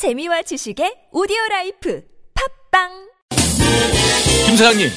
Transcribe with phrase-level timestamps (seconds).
[0.00, 2.00] 재미와 지식의 오디오 라이프
[2.72, 2.88] 팟빵
[4.46, 4.88] 김 사장님,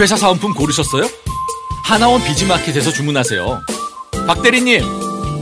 [0.00, 1.04] 회사 사은품 고르셨어요?
[1.84, 3.60] 하나원 비즈마켓에서 주문하세요.
[4.26, 4.82] 박 대리님,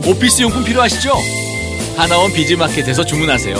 [0.06, 1.14] 오피스 용품 필요하시죠?
[1.96, 3.56] 하나원 비즈마켓에서 주문하세요.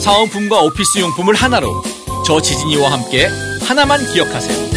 [0.00, 1.82] 사은품과 오피스 용품을 하나로
[2.26, 3.28] 저 지진이와 함께
[3.68, 4.70] 하나만 기억하세요.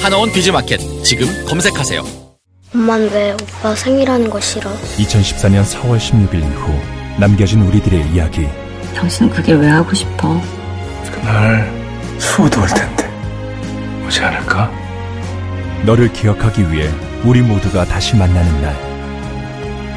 [0.00, 2.06] 하나원 비즈마켓 지금 검색하세요.
[2.74, 4.70] 엄만 왜 오빠 생일하는 거 싫어?
[4.96, 8.48] 2014년 4월 16일 이후 남겨진 우리들의 이야기
[8.94, 10.40] 당신은 그게 왜 하고 싶어?
[11.12, 11.70] 그날
[12.18, 13.08] 수호도 올 텐데.
[14.06, 14.70] 오지 않을까?
[15.84, 16.90] 너를 기억하기 위해
[17.24, 18.88] 우리 모두가 다시 만나는 날.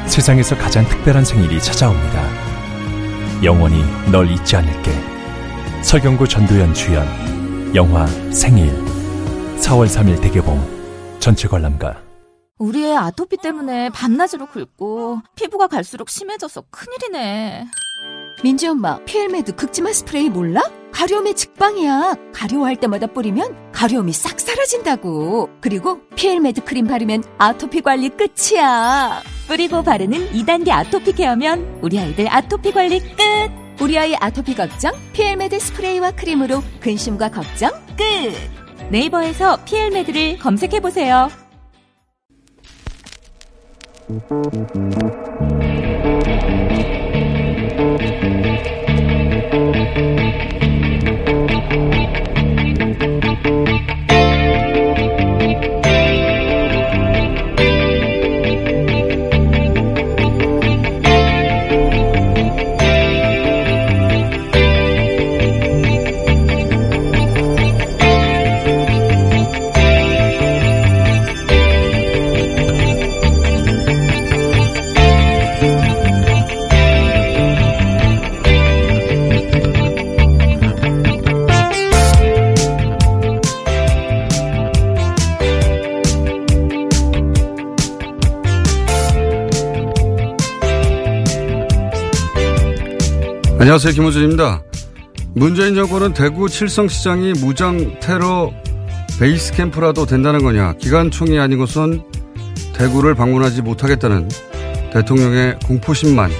[0.06, 2.22] 세상에서 가장 특별한 생일이 찾아옵니다.
[3.42, 4.92] 영원히 널 잊지 않을게.
[5.82, 7.06] 설경구 전도연 주연.
[7.74, 8.72] 영화 생일.
[9.58, 11.18] 4월 3일 대개봉.
[11.18, 12.11] 전체 관람가
[12.62, 17.66] 우리 애 아토피 때문에 밤낮으로 긁고 피부가 갈수록 심해져서 큰일이네.
[18.44, 20.62] 민지 엄마, 피엘메드 긁지마 스프레이 몰라?
[20.92, 22.14] 가려움에 직방이야.
[22.32, 25.50] 가려워할 때마다 뿌리면 가려움이 싹 사라진다고.
[25.60, 29.22] 그리고 피엘메드 크림 바르면 아토피 관리 끝이야.
[29.48, 33.16] 뿌리고 바르는 2단계 아토피 케어면 우리 아이들 아토피 관리 끝.
[33.80, 38.88] 우리 아이 아토피 걱정, 피엘메드 스프레이와 크림으로 근심과 걱정 끝.
[38.92, 41.28] 네이버에서 피엘메드를 검색해 보세요.
[44.08, 44.30] Thank
[48.66, 48.81] you.
[93.72, 93.94] 안녕하세요.
[93.94, 94.62] 김호준입니다.
[95.34, 98.52] 문재인 정권은 대구 칠성시장이 무장 테러
[99.18, 100.74] 베이스 캠프라도 된다는 거냐.
[100.74, 102.04] 기관총이 아니고선
[102.74, 104.28] 대구를 방문하지 못하겠다는
[104.92, 106.30] 대통령의 공포심만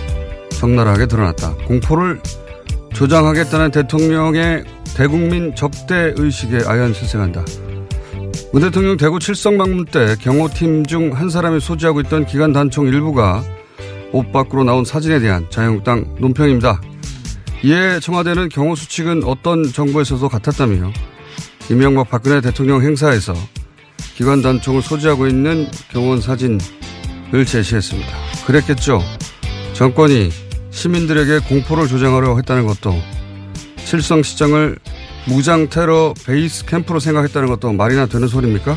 [0.50, 1.54] 적나라하게 드러났다.
[1.66, 2.20] 공포를
[2.93, 4.64] 조장하겠다는 대통령의
[4.94, 7.47] 대국민 적대 의식에 아연 실생한다.
[8.53, 13.43] 문 대통령 대구 칠성 방문 때 경호팀 중 한 사람이 소지하고 있던 기관 단총 일부가
[14.12, 16.78] 옷 밖으로 나온 사진에 대한 자유한국당 논평입니다.
[17.65, 20.93] 이에 청와대는 경호 수칙은 어떤 정부에서도 같았다며
[21.71, 23.34] 이명박 박근혜 대통령 행사에서
[24.17, 26.59] 기관 단총을 소지하고 있는 경호원 사진을
[27.47, 28.11] 제시했습니다.
[28.47, 29.00] 그랬겠죠.
[29.75, 30.31] 정권이
[30.71, 32.95] 시민들에게 공포를 조장하려 했다는 것도
[33.84, 34.79] 칠성 시장을
[35.29, 38.75] 무장 테러 베이스 캠프로 생각했다는 것도 말이나 되는 소리입니까?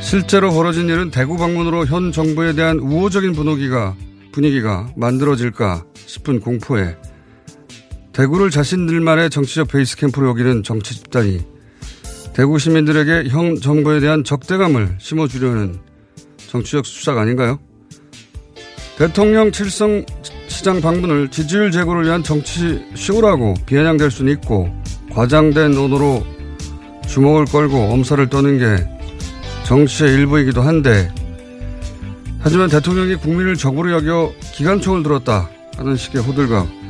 [0.00, 3.94] 실제로 벌어진 일은 대구 방문으로 현 정부에 대한 우호적인 분위기가,
[4.32, 6.96] 분위기가 만들어질까 싶은 공포에
[8.12, 11.40] 대구를 자신들만의 정치적 베이스 캠프로 여기는 정치 집단이
[12.34, 15.78] 대구 시민들에게 형 정부에 대한 적대감을 심어주려는
[16.48, 17.58] 정치적 수작 아닌가요?
[18.98, 20.04] 대통령 칠성
[20.48, 24.70] 시장 방문을 지지율 제고를 위한 정치 쇼라고 비아냥될 수는 있고
[25.10, 26.24] 과장된 언어로
[27.08, 28.88] 주목을 걸고 엄살을 떠는 게
[29.64, 31.12] 정치의 일부이기도 한데
[32.40, 36.81] 하지만 대통령이 국민을 적으로 여겨 기관총을 들었다 하는 식의 호들갑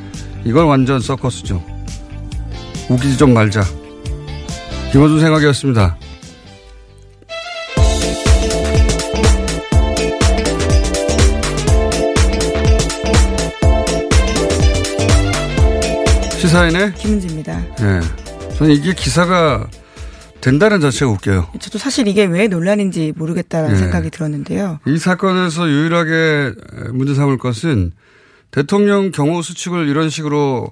[0.45, 1.63] 이건 완전 서커스죠.
[2.89, 3.63] 웃기지 좀 말자.
[4.91, 5.97] 김호준 생각이었습니다.
[16.39, 17.59] 시사인의 김은지입니다.
[17.81, 18.01] 예.
[18.57, 19.65] 저는 이게 기사가
[20.41, 21.47] 된다는 자체가 웃겨요.
[21.57, 23.75] 저도 사실 이게 왜 논란인지 모르겠다는 예.
[23.77, 24.79] 생각이 들었는데요.
[24.85, 26.51] 이 사건에서 유일하게
[26.91, 27.93] 문제 삼을 것은
[28.53, 30.71] 대통령 경호 수칙을 이런 식으로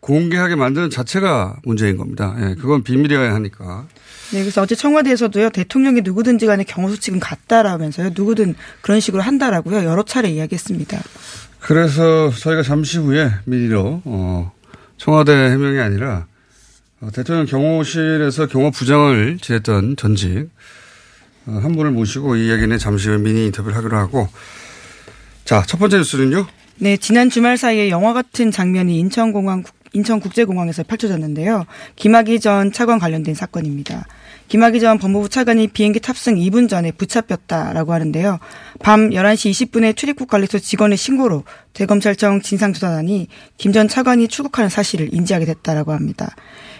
[0.00, 2.34] 공개하게 만드는 자체가 문제인 겁니다.
[2.40, 3.86] 예, 그건 비밀이어야 하니까.
[4.32, 10.30] 네, 그래서 어제 청와대에서도요, 대통령이 누구든지 간에 경호수칙은 같다라면서요, 누구든 그런 식으로 한다라고요, 여러 차례
[10.30, 11.02] 이야기했습니다.
[11.60, 14.52] 그래서 저희가 잠시 후에 미리로, 어,
[14.96, 16.26] 청와대 해명이 아니라,
[17.02, 20.48] 어, 대통령 경호실에서 경호부장을 지냈던 전직,
[21.46, 24.28] 어, 한 분을 모시고 이 얘기는 잠시 후에 미니 인터뷰를 하기로 하고,
[25.44, 26.46] 자, 첫 번째 뉴스는요?
[26.80, 29.64] 네, 지난 주말 사이에 영화 같은 장면이 인천공항,
[29.94, 31.66] 인천국제공항에서 펼쳐졌는데요.
[31.96, 34.06] 김학의 전 차관 관련된 사건입니다.
[34.48, 38.38] 김학의 전 법무부 차관이 비행기 탑승 2분 전에 붙잡혔다라고 하는데요.
[38.80, 45.44] 밤 11시 20분에 출입국 관리소 직원의 신고로 대검찰청 진상조사단이 김 전 차관이 출국하는 사실을 인지하게
[45.44, 46.34] 됐다라고 합니다.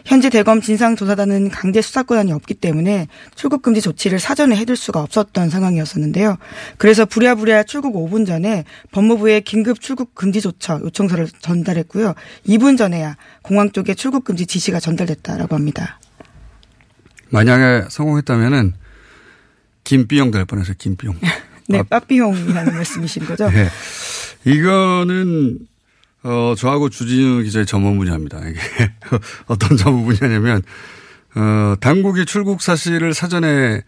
[0.06, 6.38] 현재 대검 진상조사단은 강제 수사권한이 없기 때문에 출국 금지 조치를 사전에 해둘 수가 없었던 상황이었었는데요.
[6.78, 12.14] 그래서 부랴부랴 출국 5분 전에 법무부에 긴급 출국 금지 조처 요청서를 전달했고요.
[12.48, 16.00] 2분 전에야 공항 쪽에 출국 금지 지시가 전달됐다라고 합니다.
[17.30, 18.74] 만약에 성공했다면은
[19.84, 20.74] 김비용 될 뻔했어요.
[20.78, 21.16] 김비용.
[21.68, 23.50] 네, 빠삐용이라는 말씀이신 거죠?
[23.50, 23.68] 네.
[24.44, 25.58] 이거는
[26.22, 28.40] 어 저하고 주진우 기자의 전문 분야입니다.
[28.48, 28.60] 이게
[29.46, 30.62] 어떤 전문 분야냐면
[31.34, 33.82] 어 당국이 출국 사실을 사전에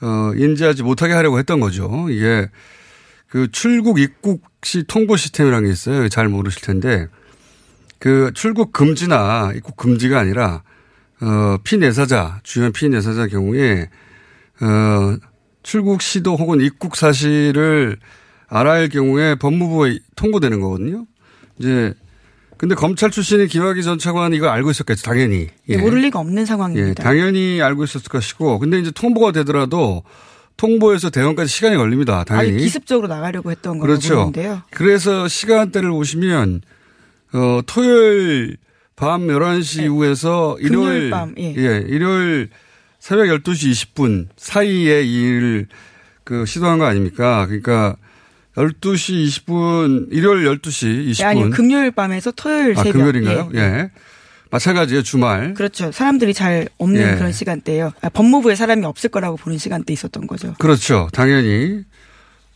[0.00, 2.08] 어 인지하지 못하게 하려고 했던 거죠.
[2.10, 2.48] 이게
[3.28, 6.08] 그 출국 입국 시 통보 시스템이라는 게 있어요.
[6.08, 7.08] 잘 모르실 텐데
[7.98, 10.62] 그 출국 금지나 입국 금지가 아니라
[11.24, 13.88] 어 피내사자 주요 피내사자 경우에
[14.60, 15.16] 어
[15.62, 17.96] 출국 시도 혹은 입국 사실을
[18.48, 21.06] 알아야 할 경우에 법무부에 통보되는 거거든요.
[21.58, 21.94] 이제
[22.56, 25.48] 근데 검찰 출신의 김학의 전 차관이 이거 알고 있었겠죠, 당연히.
[25.68, 25.76] 예.
[25.76, 26.88] 모를 리가 없는 상황입니다.
[26.88, 30.04] 예, 당연히 알고 있었을 것이고, 근데 이제 통보가 되더라도
[30.56, 32.22] 통보에서 대원까지 시간이 걸립니다.
[32.24, 32.50] 당연히.
[32.50, 34.32] 아니, 기습적으로 나가려고 했던 거라고 그렇죠.
[34.70, 36.62] 그래서 시간대를 보시면
[37.32, 38.56] 어 토요일
[38.96, 39.84] 밤 11시 네.
[39.84, 41.50] 이후에서 일요일 밤, 예.
[41.86, 42.48] 일요일
[43.00, 45.66] 새벽 12시 20분 사이에 이 일을
[46.22, 47.46] 그 시도한 거 아닙니까?
[47.46, 47.96] 그러니까
[48.56, 52.92] 12시 20분 일요일 12시 20분 아니, 금요일 밤에서 토요일 아, 새벽.
[52.92, 53.50] 금요일인가요?
[53.56, 53.90] 예.
[54.50, 55.54] 마찬가지예요, 주말.
[55.54, 55.90] 그렇죠.
[55.90, 57.16] 사람들이 잘 없는 예.
[57.16, 57.92] 그런 시간대예요.
[58.00, 60.54] 아, 법무부에 사람이 없을 거라고 보는 시간대 있었던 거죠.
[60.60, 61.08] 그렇죠.
[61.12, 61.82] 당연히.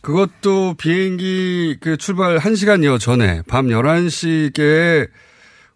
[0.01, 5.09] 그것도 비행기 그 출발 1시간여 전에 밤 11시께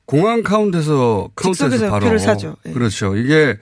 [0.06, 2.58] 공항 카운트에서 즉석에서 바로 표를 사죠.
[2.66, 2.72] 예.
[2.72, 3.16] 그렇죠.
[3.16, 3.58] 이게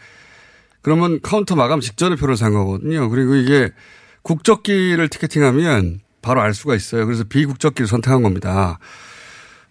[0.81, 3.09] 그러면 카운터 마감 직전에 표를 산 거거든요.
[3.09, 3.71] 그리고 이게
[4.23, 7.05] 국적기를 티켓팅하면 바로 알 수가 있어요.
[7.05, 8.79] 그래서 비국적기를 선택한 겁니다.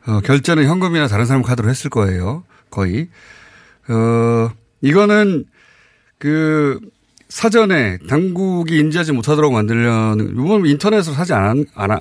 [0.06, 2.44] 어, 결제는 현금이나 다른 사람 카드로 했을 거예요.
[2.70, 3.08] 거의.
[3.88, 4.50] 어,
[4.81, 5.44] 이거는
[6.19, 6.81] 그
[7.28, 12.00] 사전에 당국이 인지하지 못하도록 만들려는 이건 인터넷으로 사지 않, 않,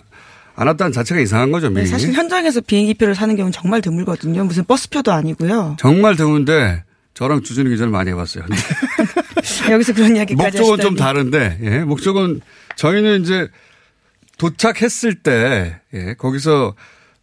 [0.60, 1.70] 않았다는 자체가 이상한 거죠.
[1.70, 1.84] 미리.
[1.84, 4.44] 네, 사실 현장에서 비행기표를 사는 경우는 정말 드물거든요.
[4.44, 5.78] 무슨 버스표도 아니고요.
[5.80, 6.84] 정말 드문데
[7.14, 8.44] 저랑 주준희 기자를 많이 해봤어요.
[9.72, 10.98] 여기서 그런 이야기까지 목적은 좀 하시다니.
[10.98, 12.42] 다른데, 예, 목적은
[12.76, 13.48] 저희는 이제
[14.38, 16.76] 도착했을 때, 예, 거기서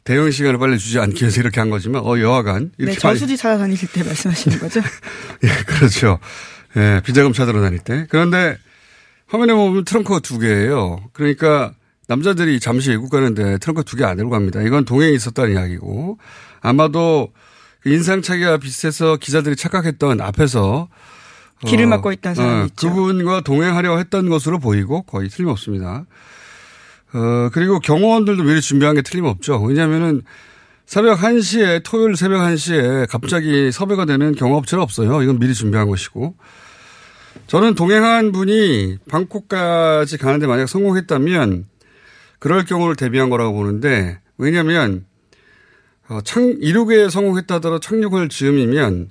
[0.05, 2.63] 대응 시간을 빨리 주지 않기 위해서 이렇게 한 거지만, 어, 여하간.
[2.63, 4.81] 네, 이렇게 빨리- 저수지 찾아다니실 때 말씀하시는 거죠?
[5.45, 6.19] 예, 그렇죠.
[6.77, 8.07] 예, 비자금 찾으러 다닐 때.
[8.09, 8.57] 그런데
[9.27, 11.03] 화면에 보면 트렁크가 두 개예요.
[11.13, 11.73] 그러니까
[12.09, 14.63] 남자들이 잠시 외국 가는데 트렁크 두 개 안 들고 갑니다.
[14.63, 16.19] 이건 동행이 있었다는 이야기고
[16.61, 17.33] 아마도
[17.81, 20.89] 그 인상착의가 비슷해서 기자들이 착각했던 앞에서
[21.67, 22.89] 길을 어, 막고 있던 사람이 어, 있죠.
[22.91, 26.05] 그분과 동행하려 했던 것으로 보이고 거의 틀림없습니다.
[27.15, 29.63] 어, 그리고 경호원들도 미리 준비한 게 틀림없죠.
[29.63, 30.23] 왜냐면은
[30.85, 35.23] 새벽 1시에, 토요일 새벽 1시에 갑자기 섭외가 되는 경호업체는 없어요.
[35.23, 36.37] 이건 미리 준비한 것이고.
[37.49, 41.67] 저는 동행한 분이 방콕까지 가는데 만약 성공했다면
[42.39, 45.07] 그럴 경우를 대비한 거라고 보는데 왜냐면
[46.09, 49.11] 어, 창, 이륙에 성공했다더라도 착륙을 즈음이면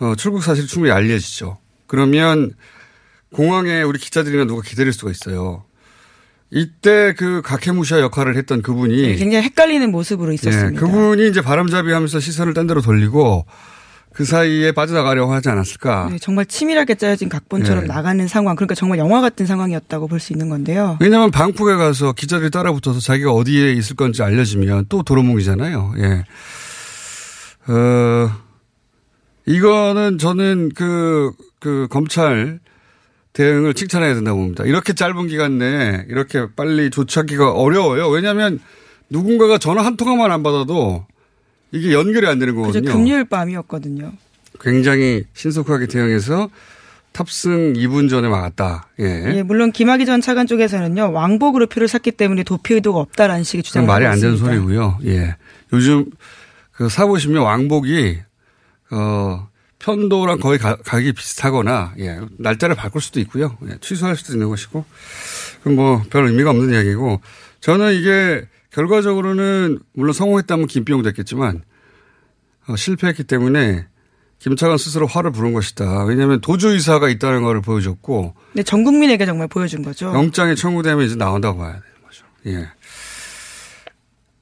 [0.00, 1.58] 어, 출국 사실이 충분히 알려지죠.
[1.86, 2.52] 그러면
[3.32, 5.64] 공항에 우리 기자들이나 누가 기다릴 수가 있어요.
[6.50, 10.72] 이때 그 가케무샤 역할을 했던 그분이 네, 굉장히 헷갈리는 모습으로 있었습니다.
[10.72, 13.44] 예, 그분이 이제 바람잡이 하면서 시선을 딴 데로 돌리고
[14.18, 16.08] 그 사이에 빠져나가려고 하지 않았을까.
[16.10, 17.86] 네, 정말 치밀하게 짜여진 각본처럼 예.
[17.86, 18.56] 나가는 상황.
[18.56, 20.98] 그러니까 정말 영화 같은 상황이었다고 볼 수 있는 건데요.
[21.00, 25.94] 왜냐하면 방콕에 가서 기자들이 따라붙어서 자기가 어디에 있을 건지 알려주면 또 도루묵이잖아요.
[25.98, 26.24] 예.
[27.72, 28.30] 어,
[29.46, 32.58] 이거는 저는 그, 그 검찰
[33.34, 34.64] 대응을 칭찬해야 된다고 봅니다.
[34.64, 38.08] 이렇게 짧은 기간 내에 이렇게 빨리 조치하기가 어려워요.
[38.08, 38.58] 왜냐하면
[39.10, 41.06] 누군가가 전화 한 통화만 안 받아도
[41.72, 42.90] 이게 연결이 안 되는 거거든요.
[42.90, 44.12] 금요일 밤이었거든요.
[44.60, 46.48] 굉장히 신속하게 대응해서
[47.12, 48.88] 탑승 2분 전에 막았다.
[49.00, 49.36] 예.
[49.36, 53.86] 예, 물론 김학의 전 차관 쪽에서는요 왕복으로 표를 샀기 때문에 도피 의도가 없다라는 식의 주장을
[53.86, 54.36] 말이 안 되는.
[54.36, 54.98] 소리고요.
[55.04, 55.36] 예.
[55.72, 56.06] 요즘
[56.72, 58.18] 그 사보시면 왕복이
[58.90, 59.48] 어
[59.80, 62.20] 편도랑 거의 가, 격이 비슷하거나 예.
[62.38, 63.56] 날짜를 바꿀 수도 있고요.
[63.68, 63.78] 예.
[63.80, 64.84] 취소할 수도 있는 것이고
[65.58, 67.20] 그건 뭐별 의미가 없는 이야기고
[67.60, 68.46] 저는 이게
[68.78, 71.62] 결과적으로는 물론 성공했다면 김비용 됐겠지만
[72.68, 73.86] 어, 실패했기 때문에
[74.38, 76.04] 김차관 스스로 화를 부른 것이다.
[76.04, 80.06] 왜냐하면 도주 의사가 있다는 것을 보여줬고 네, 전 국민에게 정말 보여준 거죠.
[80.14, 82.24] 영장이 청구되면 이제 나온다고 봐야 되는 거죠.
[82.46, 82.68] 예.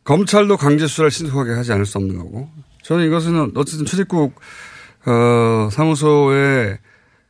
[0.05, 2.51] 검찰도 강제 수사를 신속하게 하지 않을 수 없는 거고.
[2.83, 4.39] 저는 이것은 어쨌든 출입국
[5.07, 6.79] 어, 사무소의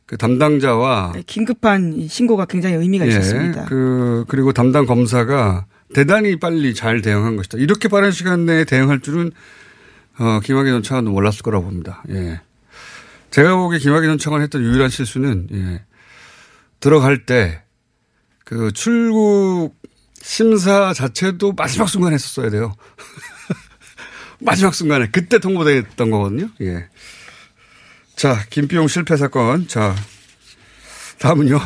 [0.05, 3.65] 그 담당자와 네, 긴급한 이 신고가 굉장히 의미가 예, 있었습니다.
[3.65, 7.57] 그 그리고 담당 검사가 대단히 빨리 잘 대응한 것이다.
[7.57, 9.31] 이렇게 빠른 시간 내에 대응할 줄은
[10.19, 12.03] 어, 김학의 전 차관도 몰랐을 거라고 봅니다.
[12.09, 12.41] 예.
[13.31, 15.83] 제가 보기에 김학의 전 차관 했던 유일한 실수는 예.
[16.79, 17.67] 들어갈 때
[18.47, 19.75] 그 출국
[20.21, 22.73] 심사 자체도 마지막 순간에 했었어야 돼요.
[24.39, 26.49] 마지막 순간에 그때 통보됐던 거거든요.
[26.61, 26.87] 예.
[28.15, 29.67] 자, 김비용 실패 사건.
[29.67, 29.93] 자,
[31.19, 31.59] 다음은요.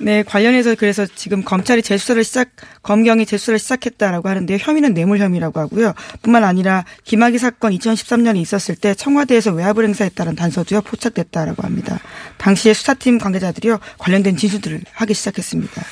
[0.00, 2.50] 네, 관련해서 그래서 지금 검찰이 재수사를 시작,
[2.82, 4.58] 검경이 재수사를 시작했다라고 하는데요.
[4.60, 5.92] 혐의는 뇌물 혐의라고 하고요.
[6.22, 11.98] 뿐만 아니라 김학의 사건 2013년에 있었을 때 청와대에서 외압을 행사했다는 단서도요 포착됐다라고 합니다.
[12.36, 15.82] 당시에 수사팀 관계자들이요 관련된 진술들을 하기 시작했습니다.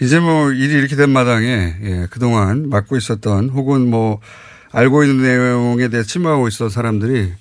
[0.00, 4.20] 이제 뭐 일이 이렇게 된 마당에 예, 그동안 맡고 있었던 혹은 뭐
[4.70, 7.32] 알고 있는 내용에 대해 침묵하고 있었던 사람들이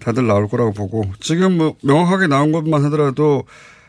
[0.00, 3.44] 다들 나올 거라고 보고 지금 뭐 명확하게 나온 것만 하더라도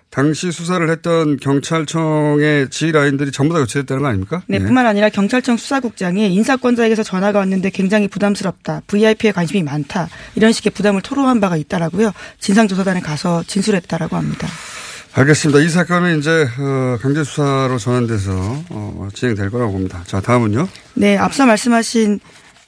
[0.10, 4.42] 당시 수사를 했던 경찰청의 지휘 라인들이 전부 다 교체됐다는 거 아닙니까?
[4.48, 4.60] 네, 예.
[4.64, 8.82] 뿐만 아니라 경찰청 수사국장이 인사권자에게서 전화가 왔는데 굉장히 부담스럽다.
[8.88, 10.10] VIP에 관심이 많다.
[10.36, 12.12] 이런 식의 부담을 토로한 바가 있다라고요.
[12.40, 14.48] 진상조사단에 가서 진술했다라고 합니다.
[15.14, 15.60] 알겠습니다.
[15.62, 20.04] 이 사건은 이제 어, 강제 수사로 전환돼서 어, 진행될 거라고 봅니다.
[20.08, 20.68] 자, 다음은요.
[20.96, 22.20] 네, 앞서 말씀하신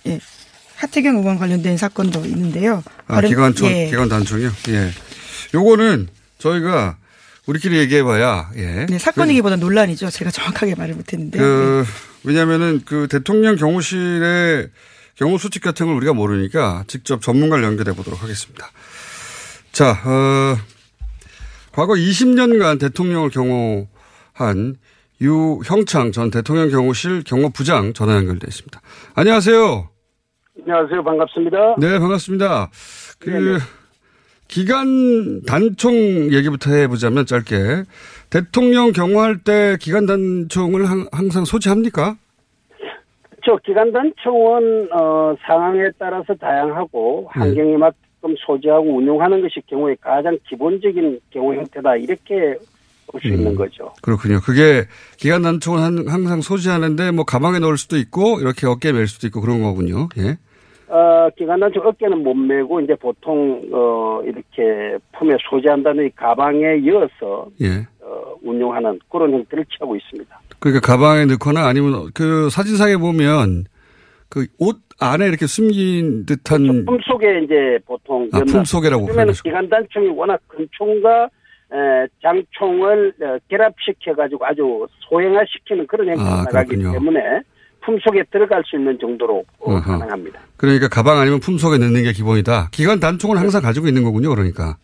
[0.07, 0.19] 예,
[0.75, 2.83] 하태경 의원 관련된 사건도 있는데요.
[3.07, 3.87] 아, 기관총, 예.
[3.89, 4.51] 기관 단총이요.
[4.69, 4.91] 예.
[5.53, 6.07] 요거는
[6.39, 6.97] 저희가
[7.47, 8.85] 우리끼리 얘기해봐야 예.
[8.85, 10.09] 네, 사건이기보다 논란이죠.
[10.09, 11.39] 제가 정확하게 말을 못했는데.
[11.39, 11.83] 그
[12.23, 14.69] 왜냐하면은 그 대통령 경호실의
[15.15, 18.67] 경호 수칙 같은 걸 우리가 모르니까 직접 전문가를 연결해 보도록 하겠습니다.
[19.71, 20.57] 자, 어,
[21.71, 24.75] 과거 20년간 대통령을 경호한
[25.21, 28.81] 유형창 전 대통령 경호실 경호부장 전화 연결돼 있습니다.
[29.15, 29.89] 안녕하세요.
[30.59, 31.03] 안녕하세요.
[31.03, 31.57] 반갑습니다.
[31.79, 32.69] 네, 반갑습니다.
[33.19, 33.59] 그
[34.55, 35.93] 기간 단총
[36.33, 37.83] 얘기부터 해보자면 짧게
[38.29, 42.17] 대통령 경호할 때 기간 단총을 항- 항상 소지합니까?
[43.45, 51.19] 저 기간 단총은 어, 상황에 따라서 다양하고 환경에 맞게끔 소지하고 운용하는 것이 경우에 가장 기본적인
[51.31, 52.55] 경호 형태다 이렇게
[53.07, 53.93] 볼수 있는 거죠.
[54.01, 54.41] 그렇군요.
[54.41, 54.83] 그게
[55.17, 59.39] 기간 단총은 한- 항상 소지하는데 뭐 가방에 넣을 수도 있고 이렇게 어깨에 멜 수도 있고
[59.39, 60.09] 그런 거군요.
[60.17, 60.37] 예.
[60.93, 67.47] 어, 기간 단총 어깨는 못 메고 이제 보통 어, 이렇게 품에 소지한다는 이 가방에 이어서
[67.61, 67.87] 예.
[68.01, 70.39] 어, 운용하는 그런 형태를 취하고 있습니다.
[70.59, 73.65] 그러니까 가방에 넣거나 아니면 그 사진상에 보면
[74.29, 79.49] 그 옷 안에 이렇게 숨긴 듯한 품 속에 이제 보통 아, 품 속에라고 그러면 표현하시고.
[79.49, 81.23] 기간 단총이 워낙 큰 총과
[81.73, 86.75] 에, 장총을 어, 결합시켜 가지고 아주 소형화시키는 그런 행태가 아, 나가기.
[86.77, 87.19] 때문에
[87.83, 89.81] 품 속에 들어갈 수 있는 정도로 어, 어허.
[89.97, 90.39] 가능합니다.
[90.57, 92.69] 그러니까 가방 아니면 품 속에 넣는 게 기본이다.
[92.71, 94.29] 기간 단총은 항상 가지고 있는 거군요.
[94.29, 94.77] 그러니까.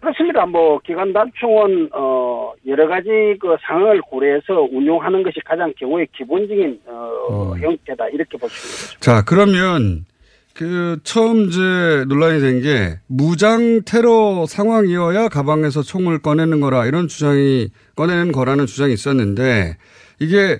[0.00, 0.44] 그렇습니다.
[0.46, 3.08] 뭐 기간 단총은 어 여러 가지
[3.40, 7.60] 그 상황을 고려해서 운용하는 것이 가장 경우의 기본적인 어, 음.
[7.60, 9.00] 형태다 이렇게 볼수 있는 거죠.
[9.00, 10.04] 자, 그러면
[10.54, 17.68] 그 처음 이제 논란이 된 게 무장 테러 상황이어야 가방에서 총을 꺼내는 거라 이런 주장이
[17.94, 19.76] 꺼내는 거라는 주장이 있었는데
[20.18, 20.58] 이게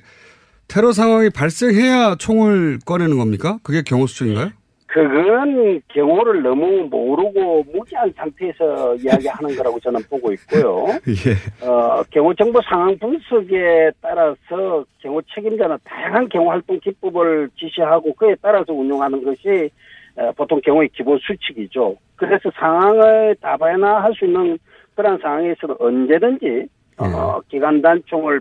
[0.73, 3.59] 테러 상황이 발생해야 총을 꺼내는 겁니까?
[3.63, 4.49] 그게 경호 수칙인가요?
[4.87, 10.87] 그건 경호를 너무 모르고 무지한 상태에서 이야기하는 거라고 저는 보고 있고요.
[11.09, 11.67] 예.
[11.67, 18.73] 어, 경호 정보 상황 분석에 따라서 경호 책임자는 다양한 경호 활동 기법을 지시하고 그에 따라서
[18.73, 19.71] 운용하는 것이
[20.17, 21.97] 어, 보통 경호의 기본 수칙이죠.
[22.17, 24.59] 그래서 상황을 다변화할 수 있는
[24.95, 26.67] 그런 상황에서는 언제든지
[26.99, 28.41] 어, 기관 단총을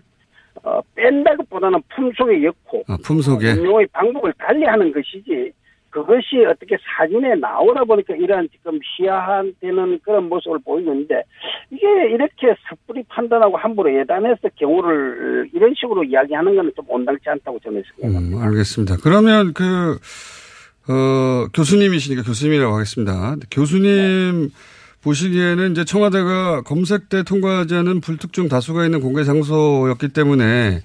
[0.64, 3.52] 어, 뺀다기보다는 품속에 넣고 아, 품 속에.
[3.54, 5.52] 운용의 방법을 달리하는 것이지
[5.92, 11.24] 그것이 어떻게 사진에 나오다 보니까 이러한 지금 시야한되는 그런 모습을 보이는데
[11.70, 17.84] 이게 이렇게 섣불리 판단하고 함부로 예단해서 경우를 이런 식으로 이야기하는 것은 좀 온당치 않다고 저는
[18.00, 18.38] 생각합니다.
[18.38, 18.98] 음, 알겠습니다.
[19.04, 19.98] 그러면 그,
[20.90, 23.36] 어, 교수님이시니까 교수님이라고 하겠습니다.
[23.52, 24.50] 교수님
[25.04, 30.82] 보시기에는 이제 청와대가 검색대 통과하지 않은 불특정 다수가 있는 공개 장소였기 때문에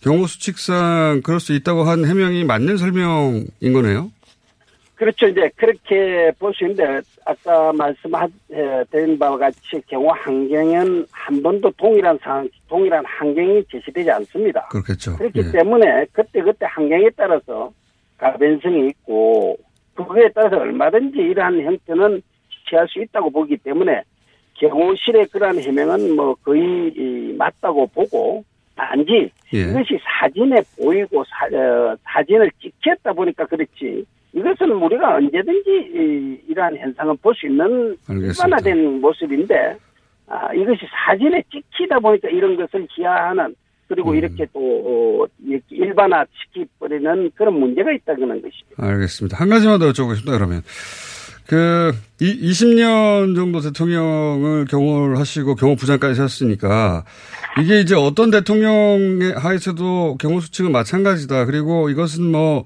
[0.00, 4.10] 경호 수칙상 그럴 수 있다고 한 해명이 맞는 설명인 거네요.
[4.96, 5.26] 그렇죠.
[5.26, 13.04] 이제 그렇게 볼수 있는데 아까 말씀드린 바와 같이 경우 환경은 한 번도 동일한 상황, 동일한
[13.04, 14.68] 환경이 제시되지 않습니다.
[14.70, 15.16] 그렇겠죠.
[15.16, 15.50] 그렇기 예.
[15.50, 17.72] 때문에 그때 그때 환경에 따라서
[18.18, 19.56] 가변성이 있고
[19.94, 22.22] 그거에 따라서 얼마든지 이러한 형태는
[22.68, 24.02] 취할 수 있다고 보기 때문에
[24.54, 28.44] 경호실의 그러한 해명은 뭐 거의 이 맞다고 보고
[28.76, 29.58] 단지 예.
[29.60, 37.16] 이것이 사진에 보이고 사, 어, 사진을 찍혔다 보니까 그렇지 이것은 우리가 언제든지 이, 이러한 현상을
[37.22, 37.96] 볼 수 있는.
[38.08, 39.76] 일반화된 모습인데
[40.26, 43.54] 아, 이것이 사진에 찍히다 보니까 이런 것을 희화하는
[43.86, 44.16] 그리고 음.
[44.16, 48.50] 이렇게 또 어, 이렇게 일반화 시키버리는 그런 문제가 있다는 것입니다.
[48.78, 49.36] 알겠습니다.
[49.36, 50.62] 한 가지만 더 여쭤보겠습니다, 그러면.
[51.46, 57.04] 그, 이, 20년 정도 대통령을 경호를 하시고 경호부장까지 하셨으니까
[57.60, 61.44] 이게 이제 어떤 대통령의 하에서도 경호 수칙은 마찬가지다.
[61.44, 62.64] 그리고 이것은 뭐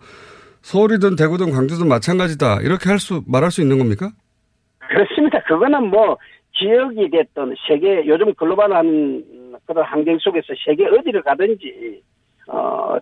[0.63, 2.61] 서울이든 대구든 광주든 마찬가지다.
[2.63, 4.11] 이렇게 할 수, 말할 수 있는 겁니까?
[4.89, 5.43] 그렇습니다.
[5.43, 6.17] 그거는 뭐
[6.59, 9.25] 지역이 됐든 세계 요즘 글로벌한
[9.67, 12.03] 그런 환경 속에서 세계 어디를 가든지
[12.49, 12.97] 어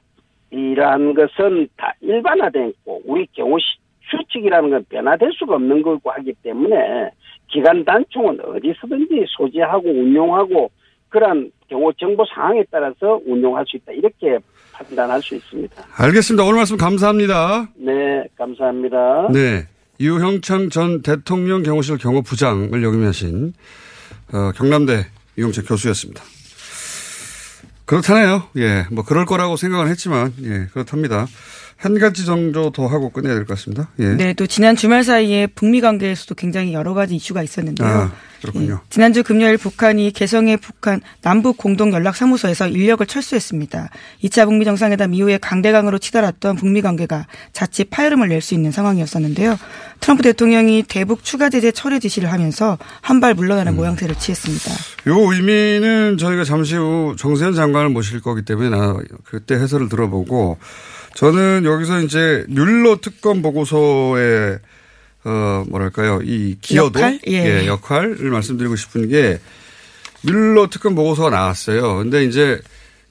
[0.51, 3.79] 이러한 것은 다 일반화됐고 우리 경호 시-
[4.11, 7.11] 수칙이라는 건 변화될 수가 없는 거고 하기 때문에
[7.49, 10.71] 기관 단총은 어디서든지 소지하고 운용하고
[11.09, 14.39] 그러한 경호 정보 상황에 따라서 운용할 수 있다 이렇게
[14.73, 15.75] 판단할 수 있습니다.
[15.97, 16.45] 알겠습니다.
[16.45, 17.69] 오늘 말씀 감사합니다.
[17.77, 19.29] 네, 감사합니다.
[19.33, 19.65] 네.
[19.99, 23.55] 유형창 전 대통령 경호실 경호부장을 역임하신
[24.35, 25.07] 어, 경남대
[25.39, 26.23] 유영철 교수였습니다.
[27.87, 28.43] 그렇다네요.
[28.57, 31.27] 예, 뭐 그럴 거라고 생각을 했지만 예, 그렇답니다.
[31.77, 33.89] 한 가지 정도 더 하고 끝내야 될 것 같습니다.
[33.99, 34.09] 예.
[34.15, 37.87] 네, 또 지난 주말 사이에 북미 관계에서도 굉장히 여러 가지 이슈가 있었는데요.
[37.87, 38.81] 아, 그렇군요.
[38.89, 43.91] 지난주 금요일 북한이 개성의 북한 남북 공동 연락 사무소에서 인력을 철수했습니다.
[44.25, 49.59] 2차 북미 정상회담 이후에 강대강으로 치달았던 북미 관계가 자칫 파열음을 낼 수 있는 상황이었었는데요.
[50.01, 53.77] 트럼프 대통령이 대북 추가 제재 철회 지시를 하면서 한 발 물러나는 음.
[53.77, 54.71] 모양새를 취했습니다.
[55.09, 60.59] 요 의미는 저희가 잠시 후 정세현 장관을 모실 거기 때문에 나 그때 해설을 들어보고
[61.17, 64.59] 저는 여기서 이제 뮬러 특검 보고서의
[65.25, 67.21] 어 뭐랄까요 이 기여도 역할?
[67.27, 67.67] 예.
[67.67, 69.41] 역할을 말씀드리고 싶은 게
[70.23, 71.97] 뮬러 특검 보고서가 나왔어요.
[71.97, 72.61] 근데 이제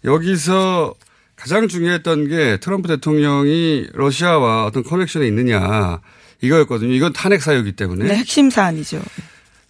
[0.04, 0.94] 여기서
[1.36, 6.00] 가장 중요했던 게 트럼프 대통령이 러시아와 어떤 커넥션이 있느냐
[6.42, 6.94] 이거였거든요.
[6.94, 8.06] 이건 탄핵 사유이기 때문에.
[8.06, 9.02] 네, 핵심 사안이죠.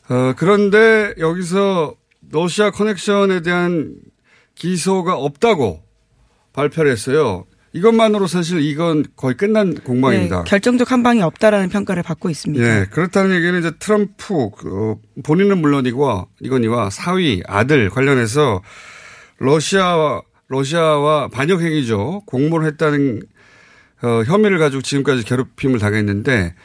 [0.10, 1.96] 어, 그런데 여기서
[2.32, 3.96] 러시아 커넥션에 대한
[4.56, 5.82] 기소가 없다고
[6.54, 7.46] 발표를 했어요.
[7.76, 10.38] 이것만으로 사실 이건 거의 끝난 공방입니다.
[10.38, 12.64] 네, 결정적 한 방이 없다라는 평가를 받고 있습니다.
[12.64, 18.62] 예, 그렇다는 얘기는 이제 트럼프, 그, 본인은 물론이고, 이건이와 사위, 아들 관련해서
[19.40, 22.22] 러시아와, 러시아와 반역 행위죠.
[22.26, 23.24] 공모를 했다는,
[24.04, 26.56] 어, 혐의를 가지고 지금까지 괴롭힘을 당했는데,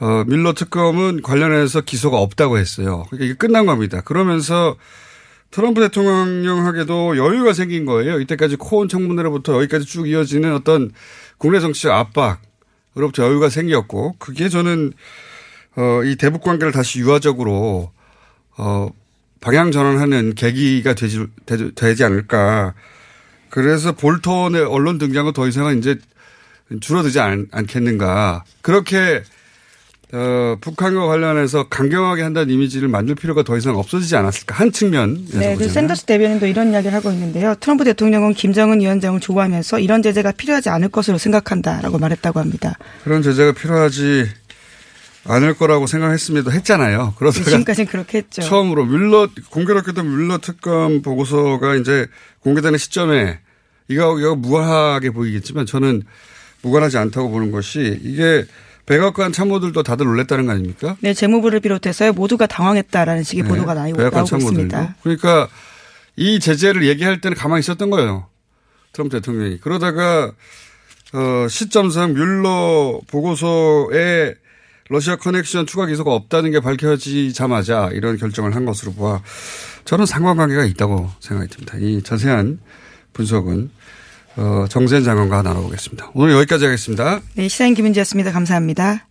[0.00, 3.04] 어, 밀러 특검은 관련해서 기소가 없다고 했어요.
[3.08, 4.02] 그러니까 이게 끝난 겁니다.
[4.02, 4.76] 그러면서
[5.50, 8.20] 트럼프 대통령에게도 여유가 생긴 거예요.
[8.20, 10.90] 이때까지 코온 청문회로부터 여기까지 쭉 이어지는 어떤
[11.38, 14.92] 국내 정치 압박으로부터 여유가 생겼고, 그게 저는
[15.76, 17.92] 어, 이 대북 관계를 다시 유화적으로
[18.56, 18.88] 어,
[19.40, 22.74] 방향 전환하는 계기가 되지, 되지, 되지 않을까.
[23.50, 25.98] 그래서 볼턴의 언론 등장은 더 이상은 이제
[26.80, 28.44] 줄어들지 않, 않겠는가.
[28.62, 29.22] 그렇게
[30.12, 34.54] 어, 북한과 관련해서 강경하게 한다는 이미지를 만들 필요가 더 이상 없어지지 않았을까.
[34.54, 35.68] 한 측면에서 네, 그.
[35.68, 37.56] 샌더스 대변인도 이런 이야기를 하고 있는데요.
[37.58, 42.78] 트럼프 대통령은 김정은 위원장을 좋아하면서 이런 제재가 필요하지 않을 것으로 생각한다라고 말했다고 합니다.
[43.02, 44.28] 그런 제재가 필요하지
[45.24, 46.52] 않을 거라고 생각했습니다.
[46.52, 47.14] 했잖아요.
[47.18, 48.42] 그러다가 지금까지는 그렇게 했죠.
[48.42, 52.06] 처음으로 뮬러 공교롭게도 뮬러 특검 보고서가 이제
[52.40, 53.40] 공개되는 시점에
[53.88, 56.04] 이거 이거 무관하게 보이겠지만 저는
[56.62, 58.44] 무관하지 않다고 보는 것이 이게
[58.86, 60.96] 백악관 참모들도 다들 놀랬다는 거 아닙니까?
[61.00, 64.52] 네, 재무부를 비롯해서 모두가 당황했다라는 식의 보도가 나오, 백악관 나오고 참모들도.
[64.52, 64.96] 있습니다.
[65.02, 65.48] 그러니까
[66.14, 68.28] 이 제재를 얘기할 때는 가만히 있었던 거예요.
[68.92, 69.58] 트럼프 대통령이.
[69.58, 70.32] 그러다가
[71.12, 74.34] 어, 시점상 뮬러 보고서에
[74.88, 79.20] 러시아 커넥션 추가 기소가 없다는 게 밝혀지자마자 이런 결정을 한 것으로 봐
[79.84, 81.76] 저는 상관관계가 있다고 생각이 듭니다.
[81.78, 82.60] 이 자세한
[83.12, 83.70] 분석은
[84.36, 86.10] 어, 정세현 장관과 나눠보겠습니다.
[86.14, 87.20] 오늘 여기까지 하겠습니다.
[87.34, 88.32] 네, 시사인 김은지였습니다.
[88.32, 89.06] 감사합니다.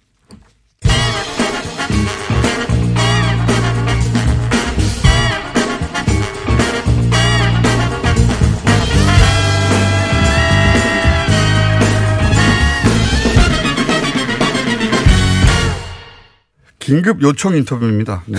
[16.85, 18.23] 긴급 요청 인터뷰입니다.
[18.27, 18.37] 네.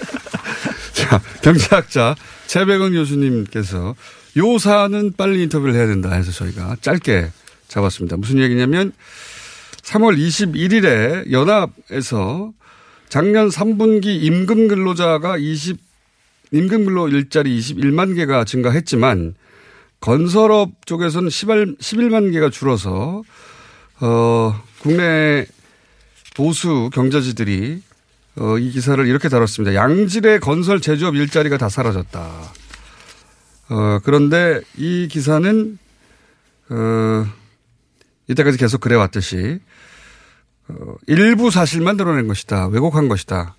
[0.94, 2.14] 자, 경제학자
[2.46, 3.94] 최백은 교수님께서
[4.36, 7.30] 요 사안은 빨리 인터뷰를 해야 된다 해서 저희가 짧게
[7.68, 8.16] 잡았습니다.
[8.16, 8.92] 무슨 얘기냐면
[9.82, 12.52] 3월 21일에 연합에서
[13.08, 15.78] 작년 3분기 임금 근로자가 20,
[16.52, 19.34] 임금 근로 일자리 21만 개가 증가했지만
[20.00, 23.22] 건설업 쪽에서는 11, 11만 개가 줄어서
[24.00, 25.46] 어, 국내
[26.36, 27.82] 보수 경제지들이
[28.36, 29.74] 어, 이 기사를 이렇게 다뤘습니다.
[29.74, 32.52] 양질의 건설 제조업 일자리가 다 사라졌다.
[33.70, 35.78] 어, 그런데 이 기사는
[36.70, 37.26] 어,
[38.28, 39.60] 이때까지 계속 그래왔듯이
[40.68, 42.68] 어, 일부 사실만 드러낸 것이다.
[42.68, 43.56] 왜곡한 것이다.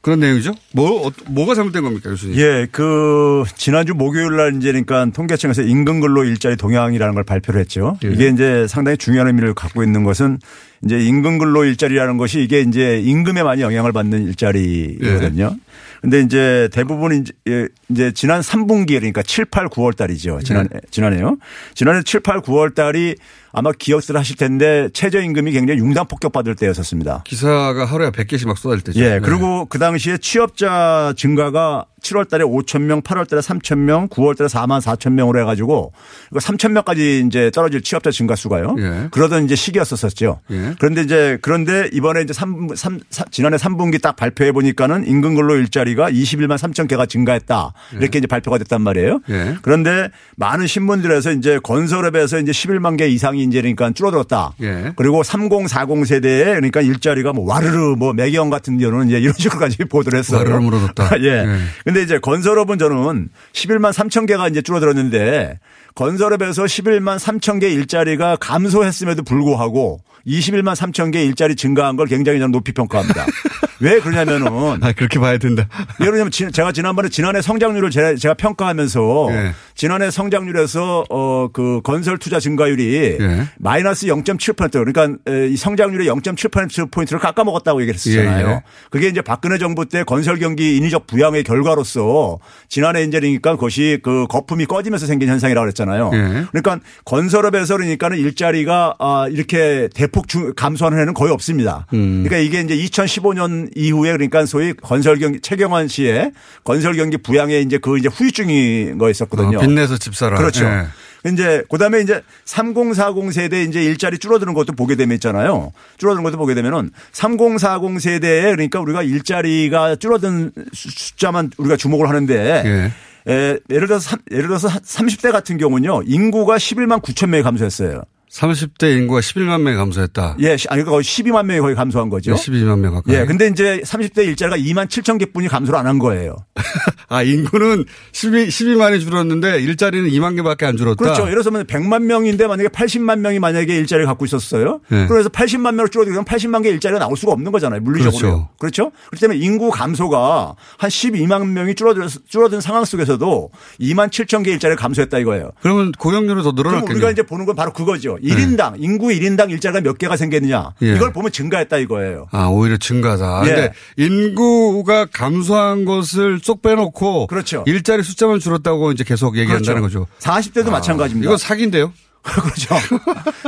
[0.00, 0.52] 그런 내용이죠?
[0.72, 2.36] 뭐, 어, 뭐가 잘못된 겁니까, 교수님?
[2.36, 7.96] 예, 그, 지난주 목요일 날 이제 그러니까 통계청에서 임금 근로 일자리 동향이라는 걸 발표를 했죠.
[8.04, 8.10] 예.
[8.10, 10.40] 이게 이제 상당히 중요한 의미를 갖고 있는 것은
[10.84, 15.50] 이제 임금 근로 일자리라는 것이 이게 이제 임금에 많이 영향을 받는 일자리거든요.
[15.52, 15.72] 예.
[16.02, 20.40] 근데 이제 대부분 이제, 예, 이제 지난 3분기 그러니까 7, 8, 9월 달이죠.
[20.42, 20.80] 지난, 네.
[20.90, 21.36] 지난해요.
[21.74, 23.14] 지난해 7, 8, 9월 달이
[23.52, 27.22] 아마 기억들 하실 텐데 최저임금이 굉장히 융단 폭격받을 때였었습니다.
[27.24, 29.00] 기사가 하루에 100개씩 막 쏟아질 때죠.
[29.00, 29.10] 예.
[29.10, 29.20] 네.
[29.20, 34.48] 그리고 그 당시에 취업자 증가가 7월 달에 5천 명, 8월 달에 3천 명, 9월 달에
[34.48, 35.92] 4만 4천 명으로 해 가지고
[36.32, 38.74] 3천 명까지 이제 떨어질 취업자 증가 수가요.
[38.78, 39.08] 예.
[39.12, 40.40] 그러던 이제 시기였었었죠.
[40.50, 40.71] 예.
[40.78, 46.10] 그런데 이제 그런데 이번에 이제 3, 3, 지난해 3분기 딱 발표해 보니까는 임금 근로 일자리가
[46.10, 47.72] 21만 3천 개가 증가했다.
[47.98, 49.20] 이렇게 이제 발표가 됐단 말이에요.
[49.30, 49.56] 예.
[49.62, 54.54] 그런데 많은 신문들에서 이제 건설업에서 이제 11만 개 이상이 이제 그러니까 줄어들었다.
[54.62, 54.92] 예.
[54.96, 60.18] 그리고 3040 세대에 그러니까 일자리가 뭐 와르르 뭐 매경 같은 경우는 이제 이런 식으로까지 보도를
[60.18, 60.38] 했어요.
[60.38, 61.20] 와르르 물어뒀다.
[61.22, 61.26] 예.
[61.26, 61.58] 예.
[61.84, 65.58] 근데 이제 건설업은 저는 11만 3천 개가 이제 줄어들었는데
[65.94, 72.52] 건설업에서 11만 3천 개 일자리가 감소했음에도 불구하고 21만 3천 개 일자리 증가한 걸 굉장히 저는
[72.52, 73.26] 높이 평가합니다.
[73.80, 74.46] 왜 그러냐면은
[74.80, 75.66] 아, 그렇게 봐야 된다.
[76.00, 79.52] 예를 들면 지- 제가 지난번에 지난해 성장률을 제가, 제가 평가하면서 예.
[79.74, 83.48] 지난해 성장률에서 어 그 건설 투자 증가율이 예.
[83.58, 88.46] 마이너스 0.7% 그러니까 에, 이 성장률의 0.7% 포인트를 깎아 먹었다고 얘기를 했었잖아요.
[88.46, 88.62] 예, 예.
[88.90, 94.26] 그게 이제 박근혜 정부 때 건설 경기 인위적 부양의 결과로서 지난해 이제 그러니까 그것이 그
[94.28, 96.10] 거품이 꺼지면서 생긴 현상이라고 그랬 잖아요.
[96.14, 96.44] 예.
[96.52, 101.86] 그러니까 건설업에서 그러니까는 일자리가 아 이렇게 대폭 중- 감소하는 해는 거의 없습니다.
[101.94, 102.22] 음.
[102.24, 106.32] 그러니까 이게 이제 2015년 이후에 그러니까 소위 건설 경기 최경환 씨의
[106.64, 109.58] 건설 경기 부양에 이제 그 이제 후유증이 거 있었거든요.
[109.58, 110.36] 어, 빚내서 집 사라.
[110.36, 110.64] 그렇죠.
[110.64, 110.86] 예.
[111.30, 115.70] 이제 그다음에 이제 3040 세대 이제 일자리 줄어드는 것도 보게 되면 있잖아요.
[115.98, 122.62] 줄어드는 것도 보게 되면은 3040 세대에 그러니까 우리가 일자리가 줄어든 수- 숫자만 우리가 주목을 하는데
[122.64, 122.92] 예.
[123.28, 126.02] 에, 예를 들어서 삼- 예를 들어서 30대 같은 경우는요.
[126.06, 128.02] 인구가 11만 9천 명이 감소했어요.
[128.32, 130.36] 30대 인구가 11만 명이 감소했다.
[130.40, 132.32] 예, 시- 아니 거의 12만 명이 거의 감소한 거죠.
[132.34, 133.14] 12만 명 가까이.
[133.14, 136.36] 예, 근데 이제 30대 일자리가 2만 7천 개뿐이 감소를 안 한 거예요.
[137.10, 140.96] 아, 인구는 12, 12만이 줄었는데 일자리는 2만 개밖에 안 줄었다.
[140.96, 141.28] 그렇죠.
[141.28, 144.80] 예를 들면 100만 명인데 만약에 80만 명이 만약에 일자리를 갖고 있었어요.
[144.88, 145.06] 네.
[145.08, 147.80] 그래서 80만 명을 줄어들면 80만 개 일자리가 나올 수가 없는 거잖아요.
[147.82, 148.48] 물리적으로.
[148.58, 148.92] 그렇죠.
[149.10, 154.80] 그렇기 때문에 인구 감소가 한 12만 명이 줄어들, 줄어든 상황 속에서도 2만 7천 개 일자리가
[154.80, 155.50] 감소했다 이거예요.
[155.60, 156.94] 그러면 고용률은 더 늘어났겠네요.
[156.96, 158.16] 우리가 이제 보는 건 바로 그거죠.
[158.22, 160.74] 1인당 인구 1인당 일자리가 몇 개가 생겼느냐.
[160.82, 160.94] 예.
[160.94, 162.28] 이걸 보면 증가했다 이거예요.
[162.30, 163.42] 아, 오히려 증가다.
[163.44, 163.48] 예.
[163.48, 167.64] 근데 인구가 감소한 것을 쏙 빼놓고 그렇죠.
[167.66, 170.06] 일자리 숫자만 줄었다고 이제 계속 얘기한다는 그렇죠.
[170.06, 170.18] 거죠.
[170.20, 171.28] 40대도 마찬가지입니다.
[171.28, 171.92] 이거 사기인데요?
[172.32, 172.74] 그렇죠.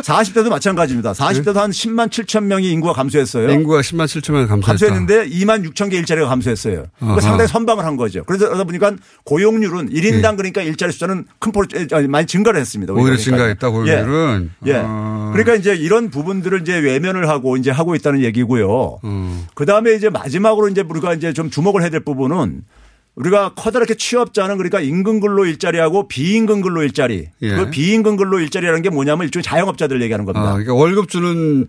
[0.02, 1.12] 40대도 마찬가지입니다.
[1.12, 3.48] 40대도 한 10만 7천 명이 인구가 감소했어요.
[3.50, 4.66] 인구가 10만 7천 명 감소했다.
[4.66, 6.86] 감소했는데 2만 6천 개 일자리가 감소했어요.
[6.98, 7.20] 그러니까.
[7.20, 8.24] 상당히 선방을 한 거죠.
[8.24, 8.92] 그래서 그러다 보니까
[9.24, 11.52] 고용률은 1인당 그러니까 일자리 숫자는 큰
[11.92, 12.92] 아니, 많이 증가를 했습니다.
[12.92, 12.94] 예.
[12.94, 13.24] 오히려 그러니까.
[13.24, 14.50] 증가했다, 고용률은.
[14.66, 14.70] 예.
[14.70, 14.82] 예.
[14.84, 15.30] 아.
[15.32, 18.98] 그러니까 이제 이런 부분들을 이제 외면을 하고 이제 하고 있다는 얘기고요.
[19.04, 19.46] 음.
[19.54, 22.62] 그 다음에 이제 마지막으로 이제 우리가 이제 좀 주목을 해야 될 부분은
[23.16, 27.28] 우리가 커다랗게 취업자는 그러니까 임금 근로 일자리하고 비임금 근로 일자리.
[27.42, 27.54] 예.
[27.54, 30.48] 그 비임금 근로 일자리라는 게 뭐냐면 일종의 자영업자들 얘기하는 겁니다.
[30.48, 31.66] 아, 그러니까 월급 주는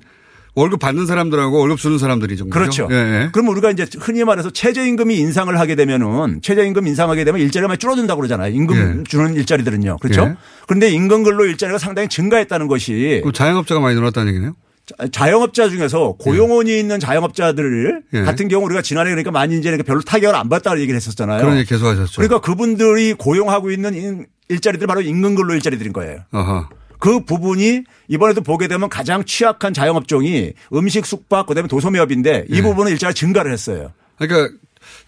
[0.56, 2.88] 월급 받는 사람들하고 월급 주는 사람들이 좀 그렇죠.
[2.90, 3.30] 예, 예.
[3.34, 8.22] 그러면 우리가 이제 흔히 말해서 최저임금이 인상을 하게 되면은 최저임금 인상하게 되면 일자리가 많이 줄어든다고
[8.22, 8.54] 그러잖아요.
[8.54, 9.04] 임금 예.
[9.04, 9.98] 주는 일자리들은요.
[9.98, 10.22] 그렇죠.
[10.22, 10.36] 예.
[10.66, 14.56] 그런데 임금 근로 일자리가 상당히 증가했다는 것이 그럼 자영업자가 많이 늘었다는 얘기네요.
[14.86, 18.22] 자- 자영업자 중에서 고용원이 있는 자영업자들 예.
[18.22, 21.42] 같은 경우 우리가 지난해 그러니까 많이 이제 별로 타격을 안 받다고 얘기를 했었잖아요.
[21.42, 22.14] 그런 얘기 계속 하셨죠.
[22.22, 26.20] 그러니까 그분들이 고용하고 있는 인- 일자리들 바로 임금 근로 일자리들인 거예요.
[26.32, 26.70] 아하.
[27.00, 32.62] 그 부분이 이번에도 보게 되면 가장 취약한 자영업종이 음식 숙박 그다음에 도소매업인데 이 예.
[32.62, 33.92] 부분은 일자리 증가를 했어요.
[34.18, 34.54] 그러니까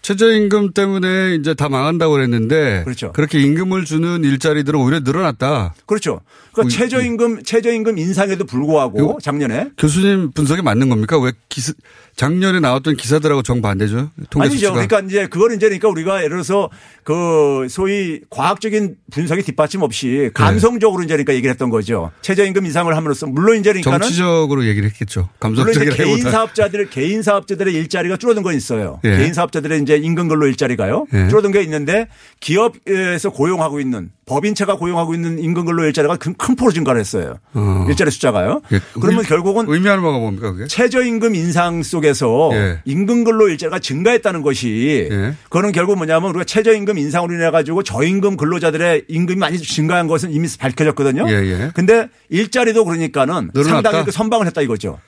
[0.02, 3.12] 최저임금 때문에 이제 다 망한다고 그랬는데 그렇죠.
[3.12, 5.74] 그렇게 임금을 주는 일자리들은 오히려 늘어났다.
[5.86, 6.20] 그렇죠.
[6.52, 11.18] 그러니까 어, 최저임금 최저임금 인상에도 불구하고 작년에 교수님 분석이 맞는 겁니까?
[11.20, 11.72] 왜 기사,
[12.16, 14.10] 작년에 나왔던 기사들하고 정반대죠?
[14.30, 14.68] 통계 아니죠.
[14.68, 14.72] 수치가.
[14.72, 16.70] 그러니까 이제 그걸 이제 그러니까 우리가 예를 들어서
[17.04, 22.10] 그 소위 과학적인 분석이 뒷받침 없이 감성적으로 이제 그러니까 얘기를 했던 거죠.
[22.22, 25.28] 최저임금 인상을 함으로써 물론 이제 그러니까는 정치적으로 얘기를 했겠죠.
[25.40, 26.18] 물론 이제 개인.
[26.22, 29.00] 사업자들 개인 사업자들의 일자리가 줄어든 건 있어요.
[29.04, 29.16] 예.
[29.18, 31.06] 개인 사업자들의 이제 임금 근로 일자리가요.
[31.14, 31.28] 예.
[31.28, 32.08] 줄어든 게 있는데
[32.40, 37.38] 기업에서 고용하고 있는 법인체가 고용하고 있는 임금 근로 일자리가 큰, 큰 폭으로 증가를 했어요.
[37.54, 37.86] 어.
[37.88, 38.60] 일자리 숫자가요.
[38.72, 38.80] 예.
[39.00, 40.66] 그러면 의- 결국은 의미하는 바가 뭡니까 그게?
[40.66, 42.80] 최저임금 인상 속에서 예.
[42.84, 45.34] 임금 근로 일자리가 증가했다는 것이 예.
[45.44, 50.46] 그거는 결국 뭐냐면 우리가 최저임금 인상으로 인해 가지고 저임금 근로자들의 임금이 많이 증가한 것은 이미
[50.58, 51.24] 밝혀졌거든요.
[51.28, 51.70] 예, 예.
[51.74, 53.82] 근데 일자리도 그러니까는 늘어났다?
[53.90, 54.98] 상당히 그 선방을 했다 이거죠.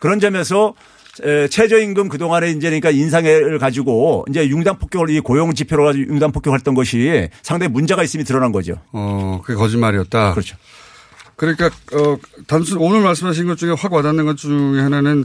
[0.00, 0.74] 그런 점에서 에,
[1.50, 6.74] 최저임금 그동안에 이제 그러니까 인상을 가지고 이제 융단 폭격을 이 고용 지표로 가지고 융단 폭격했던
[6.74, 8.74] 것이 상당히 문제가 있음이 드러난 거죠.
[8.92, 10.32] 어, 그게 거짓말이었다.
[10.32, 10.56] 그렇죠.
[11.40, 15.24] 그러니까 어 단순 오늘 말씀하신 것 중에 확 와닿는 것 중에 하나는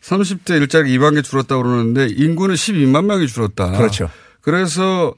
[0.00, 3.72] 30대 일자리 2만 개 줄었다고 그러는데 인구는 12만 명이 줄었다.
[3.72, 4.08] 그렇죠.
[4.40, 5.12] 그래서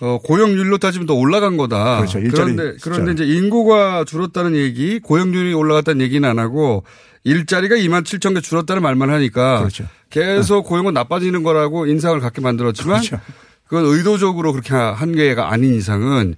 [0.00, 1.98] 어 고용률로 따지면 더 올라간 거다.
[1.98, 2.18] 그렇죠.
[2.20, 6.84] 일자리 그런데 그런데 이제 인구가 줄었다는 얘기, 고용률이 올라갔다는 얘기는 안 하고
[7.24, 9.84] 일자리가 2만 7천 개 줄었다는 말만 하니까 그렇죠.
[10.10, 13.20] 계속 고용은 나빠지는 거라고 인상을 갖게 만들었지만 그렇죠.
[13.66, 16.34] 그건 의도적으로 그렇게 한 게가 아닌 이상은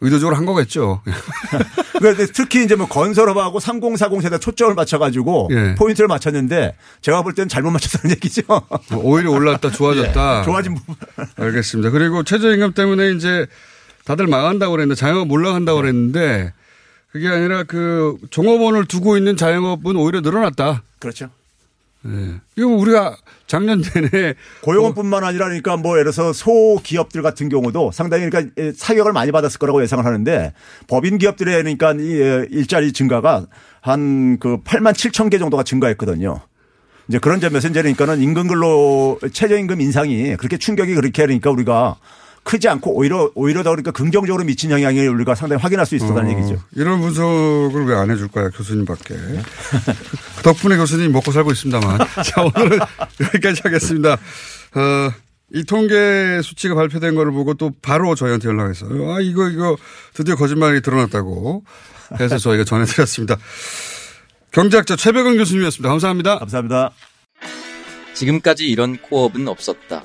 [0.00, 1.02] 의도적으로 한 거겠죠.
[1.98, 5.74] 그런데 특히 이제 뭐 건설업하고 3040 세대 초점을 맞춰가지고 예.
[5.76, 8.42] 포인트를 맞췄는데 제가 볼 때는 잘못 맞췄다는 얘기죠.
[8.94, 10.40] 오히려 올랐다 좋아졌다.
[10.40, 10.94] 예, 좋아진 부분.
[11.36, 11.90] 알겠습니다.
[11.90, 13.46] 그리고 최저임금 때문에 이제
[14.04, 16.52] 다들 망한다고 그랬는데 자영업 올라간다고 그랬는데
[17.16, 20.82] 그게 아니라 그 종업원을 두고 있는 자영업은 오히려 늘어났다.
[20.98, 21.30] 그렇죠.
[22.02, 22.34] 네.
[22.56, 28.28] 이거 뭐 우리가 작년 내내 고용원뿐만 아니라 그러니까 뭐 예를 들어서 소기업들 같은 경우도 상당히
[28.28, 30.52] 그러니까 사격을 많이 받았을 거라고 예상을 하는데
[30.88, 33.46] 법인 기업들의 그러니까 이 일자리 증가가
[33.80, 36.40] 한 그 8만 7천 개 정도가 증가했거든요.
[37.08, 41.96] 이제 그런 점에서 이제 그러니까는 임금 근로 최저임금 인상이 그렇게 충격이 그렇게 그러니까 우리가
[42.46, 46.38] 크지 않고 오히려 오히려 더 그러니까 긍정적으로 미친 영향을 우리가 상당히 확인할 수 있었다는 어,
[46.38, 46.62] 얘기죠.
[46.76, 48.50] 이런 분석을 왜 안 해줄까요?
[48.50, 49.14] 교수님밖에.
[49.16, 49.42] 그
[50.44, 51.98] 덕분에 교수님 먹고 살고 있습니다만.
[52.24, 52.78] 자, 오늘은
[53.20, 54.12] 여기까지 하겠습니다.
[54.12, 55.10] 어,
[55.54, 59.76] 이 통계 수치가 발표된 거를 보고 또 바로 저희한테 연락해서 아, 이거, 이거
[60.14, 61.64] 드디어 거짓말이 드러났다고
[62.20, 63.36] 해서 저희가 전해드렸습니다.
[64.52, 65.88] 경제학자 최백은 교수님이었습니다.
[65.88, 66.38] 감사합니다.
[66.38, 66.90] 감사합니다.
[68.14, 70.04] 지금까지 이런 코업은 없었다.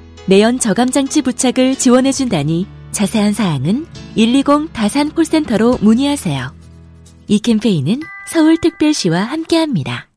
[0.31, 6.53] 매연 저감장치 부착을 지원해준다니 자세한 사항은 120 다산 콜센터로 문의하세요.
[7.27, 10.07] 이 캠페인은 서울특별시와 함께합니다.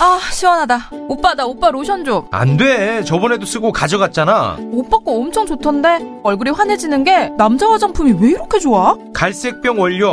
[0.00, 0.88] 아 시원하다.
[1.06, 2.26] 오빠 나 오빠 로션 좀.
[2.30, 3.04] 안 돼.
[3.04, 4.56] 저번에도 쓰고 가져갔잖아.
[4.58, 8.96] 오빠 거 엄청 좋던데 얼굴이 환해지는 게 남자 화장품이 왜 이렇게 좋아?
[9.12, 10.12] 갈색병 원료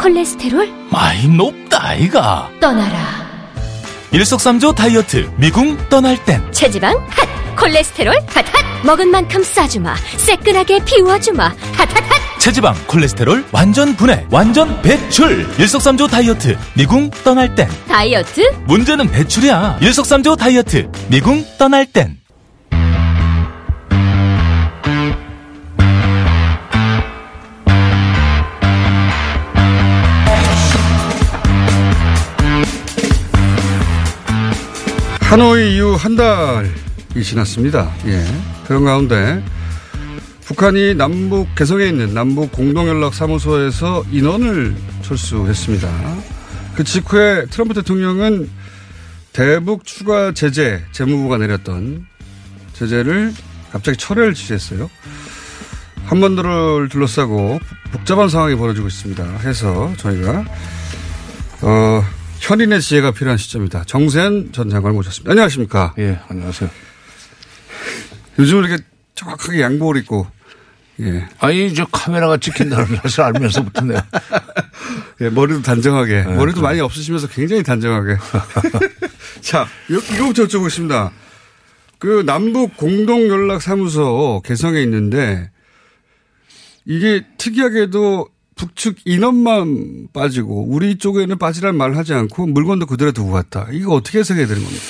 [0.00, 0.72] 콜레스테롤?
[0.90, 3.28] 많이 높다이가 떠나라.
[4.12, 6.96] 일석삼조 다이어트 미궁 떠날 땐 체지방?
[7.10, 7.28] 핫!
[7.56, 8.14] 콜레스테롤?
[8.28, 8.44] 핫!
[8.50, 8.84] 핫!
[8.86, 9.94] 먹은 만큼 싸주마.
[10.16, 11.44] 새끈하게 비워주마.
[11.44, 11.54] 핫!
[11.76, 11.88] 핫!
[11.94, 12.40] 핫!
[12.40, 18.40] 체지방 콜레스테롤 완전 분해 완전 배출 일석삼조 다이어트 미궁 떠날 땐 다이어트?
[18.64, 22.19] 문제는 배출이야 일석삼조 다이어트 미궁 떠날 땐
[35.30, 37.94] 하노이 이후 한 달이 지났습니다.
[38.06, 38.24] 예.
[38.66, 39.40] 그런 가운데
[40.44, 45.88] 북한이 남북 개성에 있는 남북 공동연락사무소에서 인원을 철수했습니다.
[46.74, 48.50] 그 직후에 트럼프 대통령은
[49.32, 52.06] 대북 추가 제재 재무부가 내렸던
[52.72, 53.32] 제재를
[53.70, 54.90] 갑자기 철회를 지시했어요.
[56.06, 57.60] 한반도를 둘러싸고
[57.92, 59.24] 복잡한 상황이 벌어지고 있습니다.
[59.44, 60.44] 해서 저희가
[61.62, 62.04] 어,
[62.50, 63.84] 현인의 지혜가 필요한 시점이다.
[63.84, 65.30] 정세현 전 장관을 모셨습니다.
[65.30, 65.94] 안녕하십니까?
[65.98, 66.68] 예, 안녕하세요.
[68.40, 68.82] 요즘 이렇게
[69.14, 70.26] 정확하게 양복을 입고
[70.98, 71.28] 예.
[71.38, 74.04] 아니, 저 카메라가 찍힌다는 사실 알면서부터 내가.
[75.22, 76.24] 예, 머리도 단정하게.
[76.24, 76.62] 네, 머리도 그래.
[76.62, 78.16] 많이 없으시면서 굉장히 단정하게.
[79.40, 81.12] 자, 이- 이거부터 여쭤보겠습니다.
[82.00, 85.52] 그 남북 공동연락사무소 개성에 있는데
[86.84, 88.28] 이게 특이하게도
[88.60, 93.66] 북측 인원만 빠지고 우리 쪽에는 빠지란 말을 하지 않고 물건도 그대로 두고 갔다.
[93.72, 94.84] 이거 어떻게 해석해야 되는 겁니까?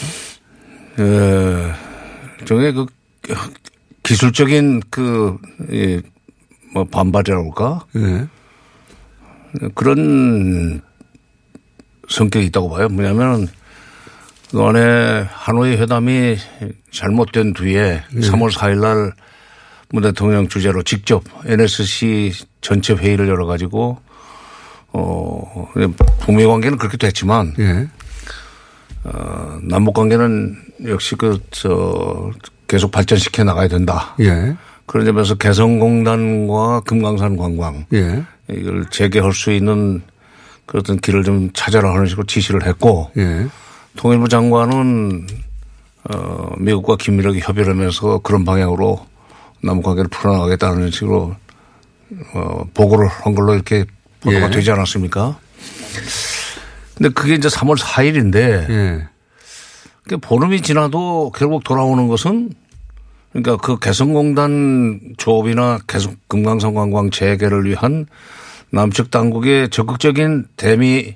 [0.98, 2.86] 에, 저게 그
[4.02, 5.38] 기술적인 그,
[5.70, 6.02] 예,
[6.74, 7.86] 뭐 반발이라고 할까?
[7.94, 8.26] 예.
[9.76, 10.80] 그런
[12.08, 12.88] 성격이 있다고 봐요.
[12.88, 13.46] 뭐냐면
[14.50, 16.36] 그간에 하노이 회담이
[16.90, 18.20] 잘못된 뒤에 네.
[18.20, 19.12] 3월 4일 날
[19.92, 23.98] 문 대통령 주재로 직접 NSC 전체 회의를 열어가지고
[24.92, 25.68] 어,
[26.20, 27.88] 북미 관계는 그렇게 됐지만 예.
[29.04, 32.30] 어, 남북 관계는 역시 그, 저,
[32.68, 34.14] 계속 발전시켜 나가야 된다.
[34.20, 34.56] 예.
[34.86, 37.86] 그런 점에서 개성공단과 금강산 관광.
[37.92, 38.24] 예.
[38.50, 40.02] 이걸 재개할 수 있는
[40.66, 43.10] 그런 길을 좀 찾아라 하는 식으로 지시를 했고.
[43.16, 43.46] 예.
[43.96, 45.26] 통일부 장관은
[46.10, 49.04] 어, 미국과 긴밀하게 협의를 하면서 그런 방향으로
[49.62, 51.36] 남북 관계를 풀어나가겠다는 식으로
[52.34, 53.84] 어, 보고를 한 걸로 이렇게
[54.20, 54.50] 보도가 예.
[54.50, 55.38] 되지 않았습니까?
[56.96, 59.08] 근데 그게 이제 3월 4일인데 예.
[60.08, 62.50] 그 보름이 지나도 결국 돌아오는 것은
[63.32, 68.06] 그러니까 그 개성공단 조업이나 계속 금강산 관광 재개를 위한
[68.70, 71.14] 남측 당국의 적극적인 대미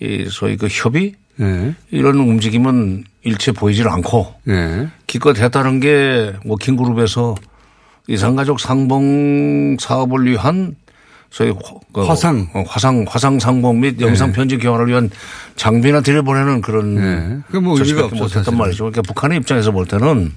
[0.00, 1.74] 이 소위 그 협의 예.
[1.90, 4.88] 이런 움직임은 일체 보이질 않고 예.
[5.06, 7.36] 기껏 했다는 게 워킹그룹에서
[8.08, 10.76] 이산가족 상봉 사업을 위한
[11.30, 11.52] 소위
[11.94, 12.48] 그 화상.
[12.52, 15.10] 어, 화상 화상 상봉 및 영상 편집 교환을 위한
[15.56, 17.38] 장비나 들여보내는 그런 예.
[17.50, 18.58] 그뭐 의미가 사실은.
[18.58, 18.84] 말이죠.
[18.84, 20.32] 그러니까 북한의 입장에서 볼 때는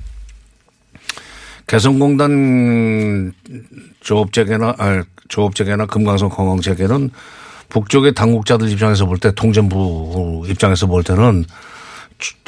[1.68, 3.34] 개성공단
[4.02, 7.10] 조업재개나 아, 조업재개나 금강산 관광재개는
[7.70, 11.50] 북쪽의 당국자들 입장에서 볼 때 통전부 입장에서 볼 때는 주-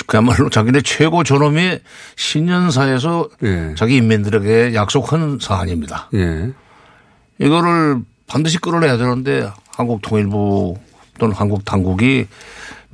[0.05, 1.81] 그야말로 자기네 최고 존엄의
[2.15, 3.29] 신년사에서
[3.75, 6.09] 자기 인민들에게 약속한 사안입니다.
[6.13, 6.51] 예.
[7.39, 10.77] 이거를 반드시 끌어내야 되는데 한국 통일부
[11.19, 12.27] 또는 한국 당국이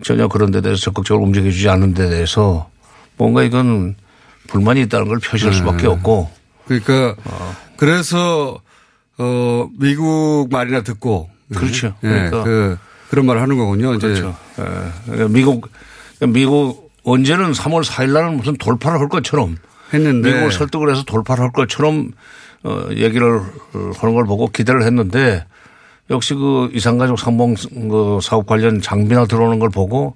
[0.03, 2.69] 전혀 그런 데 대해서 적극적으로 움직여주지 않는 데 대해서
[3.17, 3.95] 뭔가 이건
[4.47, 5.87] 불만이 있다는 걸 표시할 수밖에 네.
[5.87, 6.29] 없고
[6.65, 7.15] 그러니까
[7.77, 8.59] 그래서
[9.17, 11.95] 어 미국 말이나 듣고 그렇죠.
[12.03, 12.07] 예.
[12.07, 12.43] 그러니까.
[12.43, 12.77] 그
[13.09, 13.97] 그런 말을 하는 거군요.
[13.99, 14.35] 그렇죠.
[14.59, 14.63] 예.
[15.05, 15.69] 그러니까 미국
[16.27, 19.57] 미국 언제는 3월 4일 날은 무슨 돌파를 할 것처럼
[19.93, 22.11] 했는데 미국을 설득을 해서 돌파를 할 것처럼
[22.63, 23.41] 어 얘기를
[23.73, 25.45] 하는 걸 보고 기대를 했는데
[26.09, 27.55] 역시 그 이산가족 상봉
[27.89, 30.15] 그 사업 관련 장비나 들어오는 걸 보고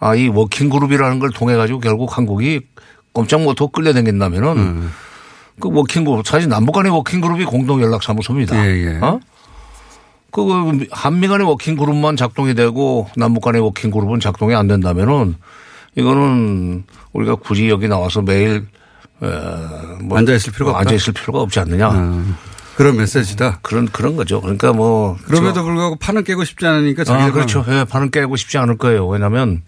[0.00, 2.60] 아 이 워킹 그룹이라는 걸 통해 가지고 결국 한국이
[3.12, 4.92] 꼼짝 못하고 끌려다닌다면은 음.
[5.60, 8.56] 그 working group 사실 남북 간의 working group이 공동 연락 사무소입니다.
[8.66, 9.20] 예, 어?
[10.34, 15.36] 그 한미 간의 working group만 작동이 되고 남북 간의 working group은 작동이 안 된다면은
[15.94, 18.66] 이거는 우리가 굳이 여기 나와서 매일
[20.02, 20.80] 뭐 앉아 있을 필요가.
[20.80, 21.90] 앉아 있을 필요가 없지 않느냐.
[21.90, 22.36] 음.
[22.76, 23.60] 그런 메시지다.
[23.62, 24.40] 그런 그런 거죠.
[24.40, 27.64] 그러니까 뭐 그럼에도 불구하고 판은 깨고 싶지 않으니까 아, 그렇죠.
[27.68, 29.06] 예, 판은 깨고 싶지 않을 거예요.
[29.06, 29.62] 왜냐하면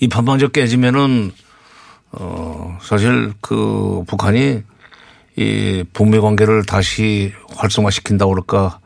[0.00, 1.32] 이 판방적 깨지면은
[2.12, 4.62] 어 사실 그 북한이
[5.36, 8.80] 이 북미 관계를 다시 활성화시킨다 그럴까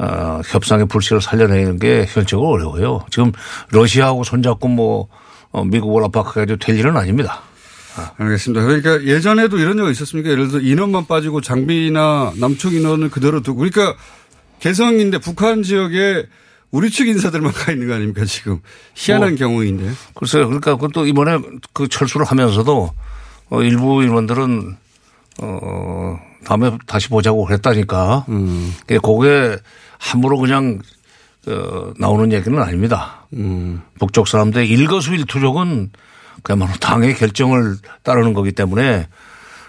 [0.00, 3.04] 어, 협상의 불씨를 살려내는 게 현실적으로 어려워요.
[3.10, 3.32] 지금
[3.70, 5.08] 러시아하고 손잡고 뭐
[5.52, 7.42] 어, 미국을 압박해가지고 될 일은 아닙니다.
[8.16, 8.64] 알겠습니다.
[8.64, 10.30] 그러니까 예전에도 이런 적이 있었습니까?
[10.30, 13.94] 예를 들어 인원만 빠지고 장비나 남측 인원을 그대로 두고 그러니까
[14.60, 16.26] 개성인데 북한 지역에
[16.70, 18.60] 우리 측 인사들만 가 있는 거 아닙니까 지금
[18.94, 19.90] 희한한 뭐, 경우인데.
[20.14, 20.46] 글쎄요.
[20.46, 21.38] 그러니까 그것도 이번에
[21.74, 22.90] 그 철수를 하면서도
[23.50, 24.76] 어, 일부 일원들은
[25.42, 28.24] 어, 다음에 다시 보자고 그랬다니까.
[28.30, 28.74] 음.
[28.86, 29.58] 그게
[30.00, 30.80] 함부로 그냥
[31.46, 33.26] 어, 나오는 얘기는 아닙니다.
[33.34, 33.82] 음.
[33.98, 35.90] 북쪽 사람들의 일거수일투족은
[36.42, 39.06] 그야말로 당의 결정을 따르는 거기 때문에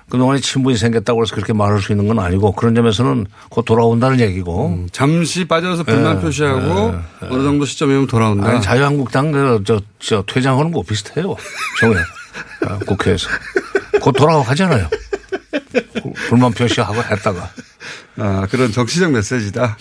[0.09, 4.87] 그동안에 친분이 생겼다고 해서 그렇게 말할 수 있는 건 아니고 그런 점에서는 곧 돌아온다는 얘기고.
[4.91, 8.49] 잠시 빠져서 불만 예, 표시하고 예, 어느 정도 시점에 오면 돌아온다.
[8.49, 11.35] 아니, 자유한국당 그, 저, 저, 퇴장하는 거 비슷해요.
[11.79, 11.95] 정에
[12.67, 13.29] 아, 국회에서.
[14.01, 14.89] 곧 돌아가고 하잖아요.
[16.27, 17.49] 불만 표시하고 했다가.
[18.17, 19.77] 아, 그런 정치적 메시지다.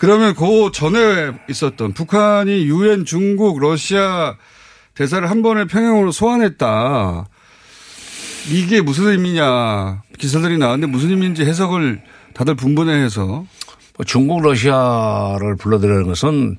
[0.00, 4.34] 그러면 그 전에 있었던 북한이 유엔, 중국, 러시아
[4.94, 7.26] 대사를 한 번에 평양으로 소환했다.
[8.50, 10.00] 이게 무슨 의미냐.
[10.18, 12.00] 기사들이 나왔는데 무슨 의미인지 해석을
[12.32, 13.26] 다들 분분해해서.
[13.26, 16.56] 뭐 중국, 러시아를 불러들이는 것은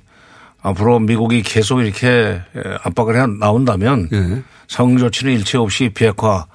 [0.61, 2.39] 앞으로 미국이 계속 이렇게
[2.83, 4.43] 압박을 해 나온다면 예.
[4.67, 6.45] 상응 조치는 일체 없이 비핵화,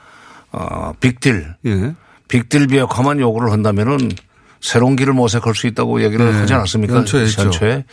[0.53, 1.95] 어, 빅딜, 예.
[2.29, 4.11] 빅딜 비핵화만 요구를 한다면은
[4.61, 6.39] 새로운 길을 모색할 수 있다고 얘기를 네.
[6.39, 6.97] 하지 않았습니까?
[6.97, 7.85] 연초에.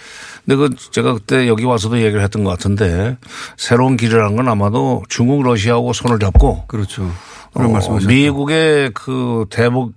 [0.46, 3.18] 근데 그 제가 그때 여기 와서도 얘기를 했던 것 같은데
[3.58, 7.12] 새로운 길이라는 건 아마도 중국, 러시아하고 손을 잡고 그렇죠.
[7.54, 8.08] 그런 어, 말씀하셨죠.
[8.08, 9.94] 미국의 그 대북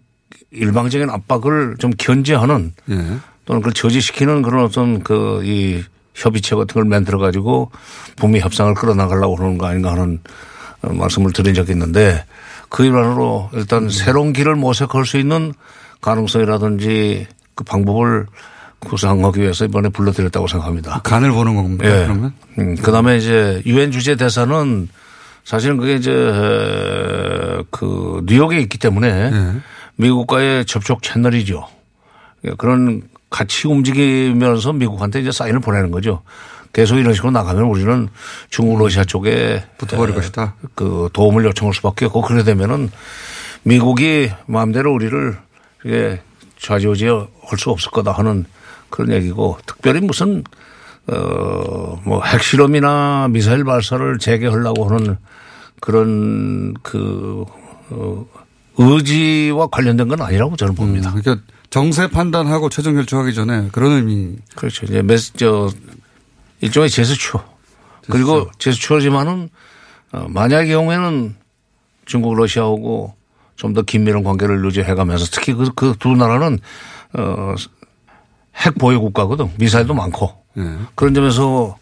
[0.51, 2.95] 일방적인 압박을 좀 견제하는 예.
[3.45, 5.83] 또는 그걸 저지시키는 그런 어떤 그 이
[6.17, 7.71] 협의체 같은 걸 만들어 가지고
[8.17, 10.19] 북미 협상을 끌어나가려고 그러는 거 아닌가 하는
[10.83, 12.25] 어, 말씀을 드린 적이 있는데
[12.69, 13.89] 그 일환으로 일단 음.
[13.91, 15.53] 새로운 길을 모색할 수 있는
[16.07, 17.27] 가능성이라든지
[17.57, 18.27] 그 방법을
[18.79, 21.01] 구상하기 위해서 이번에 불러드렸다고 생각합니다.
[21.03, 21.85] 간을 보는 겁니까?
[21.87, 22.05] 예.
[22.05, 22.33] 그러면?
[22.59, 24.89] 음, 그 다음에 이제 유엔 주재 대사는
[25.45, 29.53] 사실은 그게 이제 에, 그 뉴욕에 있기 때문에 예.
[29.97, 31.67] 미국과의 접촉 채널이죠.
[32.45, 36.23] 예, 그런 같이 움직이면서 미국한테 이제 사인을 보내는 거죠.
[36.73, 38.09] 계속 이런 식으로 나가면 우리는
[38.51, 40.55] 중국 러시아 쪽에 붙어버릴 에, 것이다.
[40.77, 42.91] 그 도움을 요청할 수밖에 없고 그래 되면은
[43.65, 45.37] 미국이 마음대로 우리를
[45.87, 46.21] 이게
[46.59, 48.45] 좌지우지 할 수 없을 거다 하는
[48.91, 50.43] 그런 얘기고 특별히 무슨
[51.09, 55.17] 어 뭐 핵실험이나 미사일 발사를 재개하려고 하는
[55.81, 57.45] 그런 그
[57.91, 58.25] 어,
[58.79, 61.13] 의지와 관련된 건 아니라고 저는 봅니다.
[61.13, 64.37] 그러니까 정세 판단하고 최종 결정하기 전에 그런 의미.
[64.55, 64.87] 그렇죠.
[64.87, 65.69] 이제 메스 저
[66.61, 67.43] 일종의 제스처.
[68.09, 69.49] 그리고 제스처지만은
[70.13, 71.35] 어, 만약의 경우에는
[72.05, 73.16] 중국 러시아하고
[73.57, 76.59] 좀 더 긴밀한 관계를 유지해가면서 특히 그 두 나라는
[77.15, 77.55] 어,
[78.57, 79.51] 핵 보유 국가거든.
[79.59, 80.33] 미사일도 많고.
[80.95, 81.77] 그런 점에서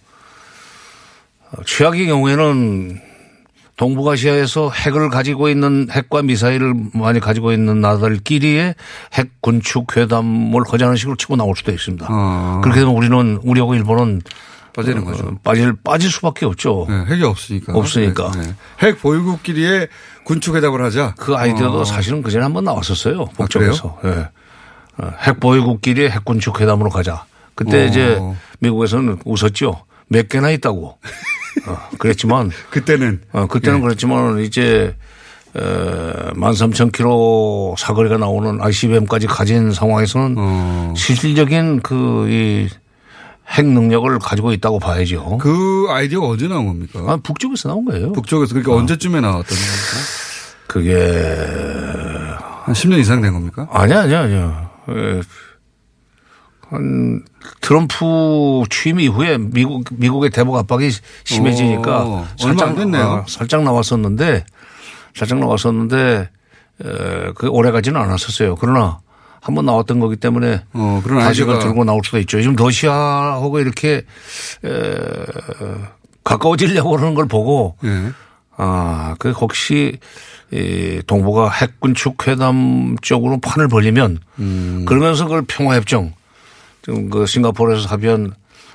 [1.53, 3.01] 어, 최악의 경우에는
[3.77, 8.75] 동북아시아에서 핵을 가지고 있는 핵과 미사일을 많이 가지고 있는 나라들끼리의
[9.14, 12.07] 핵 군축 회담을 하자는 식으로 치고 나올 수도 있습니다.
[12.09, 12.61] 어.
[12.62, 14.22] 그렇게 되면 우리는 우리하고 일본은
[14.75, 15.39] 빠지는 어, 거죠.
[15.43, 16.87] 빠질 빠질 수밖에 없죠.
[16.89, 17.72] 네, 핵이 없으니까.
[17.72, 18.33] 없으니까.
[18.33, 18.55] 네, 네.
[18.81, 19.89] 핵 보유국끼리의
[20.25, 21.14] 군축 회담을 하자.
[21.16, 21.85] 그 아이디어도 어.
[21.85, 23.22] 사실은 그 전에 한번 나왔었어요.
[23.22, 23.37] 아?
[23.37, 23.99] 북쪽에서.
[24.05, 24.29] 예.
[24.99, 27.25] 어, 핵 보유국끼리 핵 군축 회담으로 가자.
[27.55, 27.87] 그때 어.
[27.87, 28.20] 이제
[28.59, 29.85] 미국에서는 웃었죠.
[30.09, 30.99] 몇 개나 있다고.
[31.68, 33.83] 어, 그랬지만 그때는 어, 그때는 예.
[33.83, 34.97] 그랬지만 이제
[35.57, 40.95] 에, 13,000km 사거리가 나오는 ICBM까지 가진 상황에서는 어.
[40.97, 42.68] 실질적인 그 이
[43.49, 45.39] 핵 능력을 가지고 있다고 봐야죠.
[45.39, 47.01] 그 아이디어가 언제 나온 겁니까?
[47.07, 48.13] 아, 북쪽에서 나온 거예요.
[48.13, 50.25] 북쪽에서 그러니까 언제쯤에 나왔던 겁니까?
[50.67, 50.95] 그게
[52.65, 53.69] 한 10년 이상 된 겁니까?
[53.71, 54.71] 아니야, 아니야, 아니야.
[54.91, 55.21] 예.
[56.69, 57.23] 한
[57.61, 57.95] 트럼프
[58.71, 60.91] 취임 이후에 미국 미국의 대북 압박이
[61.25, 63.05] 심해지니까 오, 얼마 안 됐네요.
[63.05, 64.47] 아, 살짝 나왔었는데
[65.15, 66.31] 살짝 나왔었는데
[66.85, 68.57] 에, 그 오래 가지는 않았었어요.
[68.57, 69.01] 그러나
[69.45, 72.41] 한 번 나왔던 거기 때문에 어, 그런 아이디어가- 들고 나올 수도 있죠.
[72.41, 74.03] 지금 러시아하고 이렇게
[74.65, 74.95] 에,
[76.25, 78.13] 가까워지려고 하는 걸 보고 예.
[78.57, 79.99] 아, 그 혹시
[80.51, 84.85] 이 동북아 핵군 축 회담 쪽으로 판을 벌리면 음.
[84.87, 86.13] 그러면서 그걸 평화협정
[86.83, 88.33] 지금 그 싱가포르에서 합의한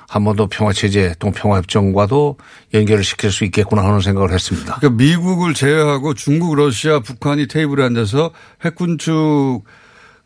[0.08, 2.36] 한반도 평화체제 동평화협정과도
[2.74, 4.76] 연결을 시킬 수 있겠구나 하는 생각을 했습니다.
[4.76, 8.30] 그러니까 미국을 제외하고 중국, 러시아, 북한이 테이블에 앉아서
[8.64, 9.62] 핵군축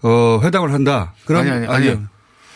[0.04, 1.14] 어, 회담을 한다.
[1.24, 1.98] 그럼 아니, 아니, 아니.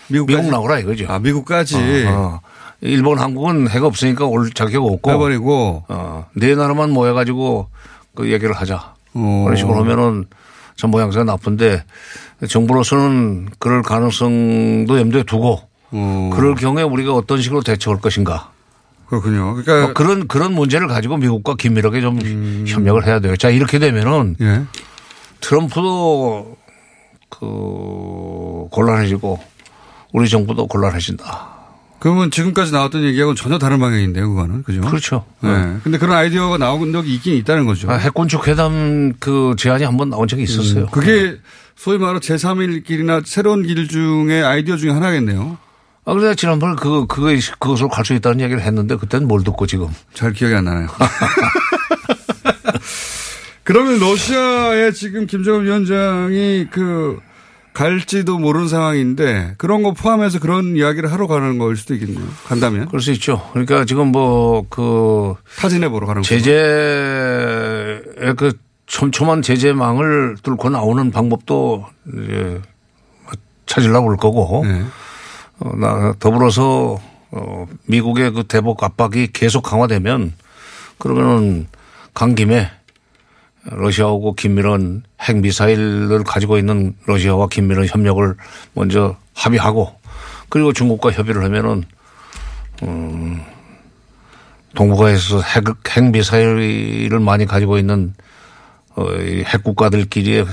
[0.09, 0.37] 미국까지?
[0.37, 1.07] 미국 나오라 이거죠.
[1.09, 1.77] 아, 미국까지.
[2.07, 2.41] 어, 어.
[2.81, 5.11] 일본, 한국은 핵 없으니까 올 자격 없고.
[5.11, 5.85] 해버리고.
[5.89, 7.69] 어, 네 나라만 모여가지고
[8.15, 8.95] 그 얘기를 하자.
[9.15, 9.43] 어.
[9.45, 10.27] 그런 식으로 하면은
[10.77, 11.85] 참 모양새가 나쁜데
[12.49, 16.31] 정부로서는 그럴 가능성도 염두에 두고 어.
[16.35, 18.51] 그럴 경우에 우리가 어떤 식으로 대처할 것인가.
[19.07, 19.55] 그렇군요.
[19.55, 23.37] 그러니까 뭐 그런 그런 문제를 가지고 미국과 긴밀하게 좀 협력을 해야 돼요.
[23.37, 24.63] 자 이렇게 되면은 예.
[25.41, 26.58] 트럼프도
[27.31, 29.39] 그 곤란해지고
[30.13, 31.59] 우리 정부도 곤란해진다.
[32.01, 34.63] 그러면 지금까지 나왔던 얘기하고는 전혀 다른 방향인데요, 그거는.
[34.63, 34.81] 그죠?
[34.83, 35.25] 그렇죠.
[35.41, 35.77] 네.
[35.83, 37.91] 근데 그런 아이디어가 나온 적이 있긴 있다는 거죠.
[37.91, 40.85] 아, 핵군축 회담 그 제안이 한 번 나온 적이 있었어요.
[40.85, 41.37] 음, 그게
[41.75, 45.59] 소위 말하는 제3일 길이나 새로운 길 중에 아이디어 중에 하나겠네요.
[46.05, 49.89] 아, 그래서 지난번에 그, 그거, 그것으로 갈 수 있다는 얘기를 했는데 그때는 뭘 듣고 지금.
[50.15, 50.87] 잘 기억이 안 나네요.
[53.69, 57.21] 그러면 러시아에 지금 김정은 위원장이 그
[57.75, 62.27] 갈지도 모르는 상황인데 그런 거 포함해서 그런 이야기를 하러 가는 거일 수도 있겠네요.
[62.47, 62.87] 간다면.
[62.89, 63.47] 그럴 수 있죠.
[63.53, 66.57] 그러니까 지금 뭐 그 타진해 보러 가는 제재의
[68.39, 72.63] 그 촘촘한 제재망을 뚫고 나오는 방법도 이제
[73.67, 74.65] 찾으려고 올 거고.
[74.65, 74.83] 네.
[75.59, 76.99] 어, 나 더불어서
[77.33, 80.33] 어, 미국의 그 대북 압박이 계속 강화되면
[80.97, 81.67] 그러면은
[82.15, 82.71] 간 김에
[83.71, 88.35] 러시아하고 긴밀한 핵미사일을 가지고 있는 러시아와 긴밀한 협력을
[88.75, 89.95] 먼저 합의하고
[90.49, 91.85] 그리고 중국과 협의를 하면은
[92.83, 93.43] 음,
[94.75, 98.15] 동북아에서 핵, 핵미사일을 많이 가지고 있는
[98.97, 100.47] 어, 이 핵국가들끼리의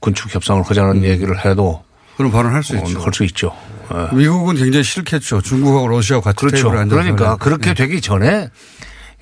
[0.00, 1.82] 군축 협상을 하자는 얘기를 해도
[2.16, 3.00] 그럼 바로 할수 어, 있죠.
[3.00, 3.52] 할 수 있죠.
[3.94, 4.16] 예.
[4.16, 5.40] 미국은 굉장히 싫겠죠.
[5.40, 6.70] 중국하고 러시아하고 같이 그렇죠.
[6.70, 7.36] 그러니까.
[7.36, 7.74] 그렇게 네.
[7.74, 8.48] 되기 전에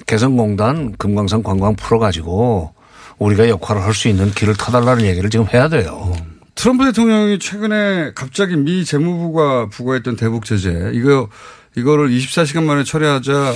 [0.06, 2.74] 개성공단 금강산 관광 풀어가지고
[3.18, 6.14] 우리가 역할을 할 수 있는 길을 터달라는 얘기를 지금 해야 돼요.
[6.54, 11.28] 트럼프 대통령이 최근에 갑자기 미 재무부가 부과했던 대북 제재 이거
[11.76, 13.54] 이거를 24시간 만에 처리하자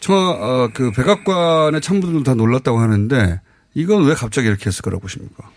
[0.00, 3.40] 청와 어, 그 백악관의 참모들도 다 놀랐다고 하는데
[3.74, 5.50] 이건 왜 갑자기 이렇게 했을 거라고 보십니까?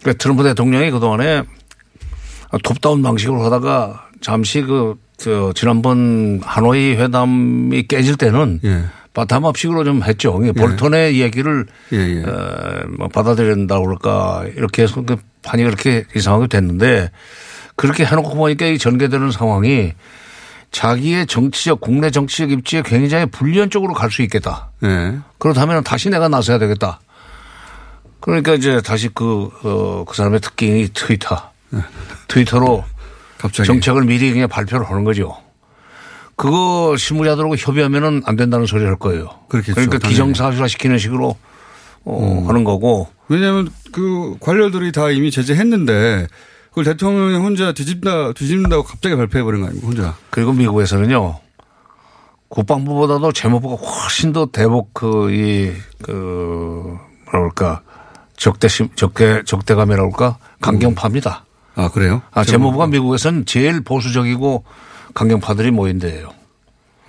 [0.00, 1.42] 그러니까 트럼프 대통령이 그동안에
[2.62, 8.84] 톱다운 방식으로 하다가 잠시 그, 저, 지난번 하노이 회담이 깨질 때는 예.
[9.16, 10.38] 바탕업식으로 좀 했죠.
[10.42, 17.10] 이게 볼턴의 이야기를 예, 어, 뭐 받아들인다고 그럴까 이렇게 해서 그 판이 그렇게 이상하게 됐는데
[17.76, 19.92] 그렇게 해놓고 보니까 이 전개되는 상황이
[20.70, 24.70] 자기의 정치적 국내 정치적 입지에 굉장히 불리한 쪽으로 갈 수 있겠다.
[24.84, 25.16] 예.
[25.38, 27.00] 그렇다면 다시 내가 나서야 되겠다.
[28.20, 31.50] 그러니까 이제 다시 그, 어, 그 사람의 특징이 트위터.
[32.28, 32.84] 트위터로
[33.38, 33.66] 갑자기.
[33.66, 35.36] 정책을 미리 그냥 발표를 하는 거죠.
[36.36, 39.28] 그거 실무자들하고 협의하면은 안 된다는 소리를 할 거예요.
[39.48, 40.14] 그렇겠죠, 그러니까 당연히.
[40.14, 41.36] 기정사실화 시키는 식으로
[42.04, 43.08] 어, 하는 거고.
[43.28, 46.26] 왜냐하면 그 관료들이 다 이미 제재했는데
[46.68, 50.14] 그걸 대통령이 혼자 뒤집다 뒤집는다고 갑자기 발표해 버린 거 아닙니까 혼자.
[50.30, 51.40] 그리고 미국에서는요.
[52.48, 55.72] 국방부보다도 재무부가 훨씬 더 대북 그, 이,
[56.02, 56.96] 그,
[57.32, 57.82] 뭐랄까.
[58.36, 60.38] 적대심, 적대, 적대감이라고 할까?
[60.60, 61.44] 강경파입니다.
[61.74, 62.22] 아, 그래요?
[62.30, 64.64] 아, 재무부가 미국에서는 제일 보수적이고
[65.16, 66.28] 강경파들이 모인 데예요.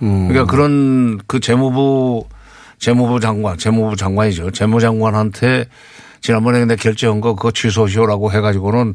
[0.02, 0.28] 음.
[0.28, 2.24] 그러니까 그런 그 재무부,
[2.78, 4.50] 재무부 장관, 재무부 장관이죠.
[4.52, 5.66] 재무장관한테
[6.22, 8.94] 지난번에 근데 결정한 거 그거 취소시오라고 해가지고는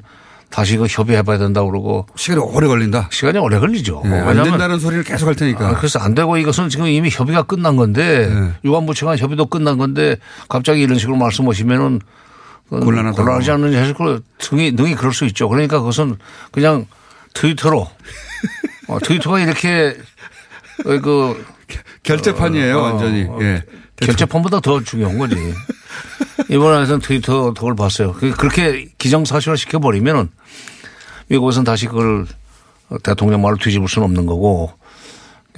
[0.49, 2.07] 다시 그 협의해봐야 된다고 그러고.
[2.15, 3.09] 시간이 오래 걸린다.
[3.11, 4.01] 시간이 오래 걸리죠.
[4.05, 5.69] 예, 안 된다는 소리를 계속 할 테니까.
[5.69, 8.29] 아, 그래서 안 되고 이것은 지금 이미 협의가 끝난 건데
[8.65, 10.17] 유관부 측간 협의도 끝난 건데
[10.49, 12.01] 갑자기 이런 식으로 말씀하시면은
[12.69, 13.23] 그건 곤란하다고.
[13.23, 15.49] 곤란하지 않느냐 해서 그 등이 능이 그럴 수 있죠.
[15.49, 16.17] 그러니까 그것은
[16.51, 16.85] 그냥
[17.33, 17.87] 트위터로
[18.93, 19.95] 어, 트위터가 이렇게
[20.85, 21.43] 어, 그
[22.03, 23.27] 결제판이에요, 완전히.
[23.41, 23.63] 예.
[23.97, 25.35] 결제판보다 더 중요한 거지.
[26.49, 28.13] 이번에는 트위터 덕을 봤어요.
[28.13, 30.29] 그- 그렇게 기정사실화 시켜버리면은
[31.27, 32.25] 미국에서는 다시 그걸
[33.03, 34.71] 대통령 말을 뒤집을 수는 없는 거고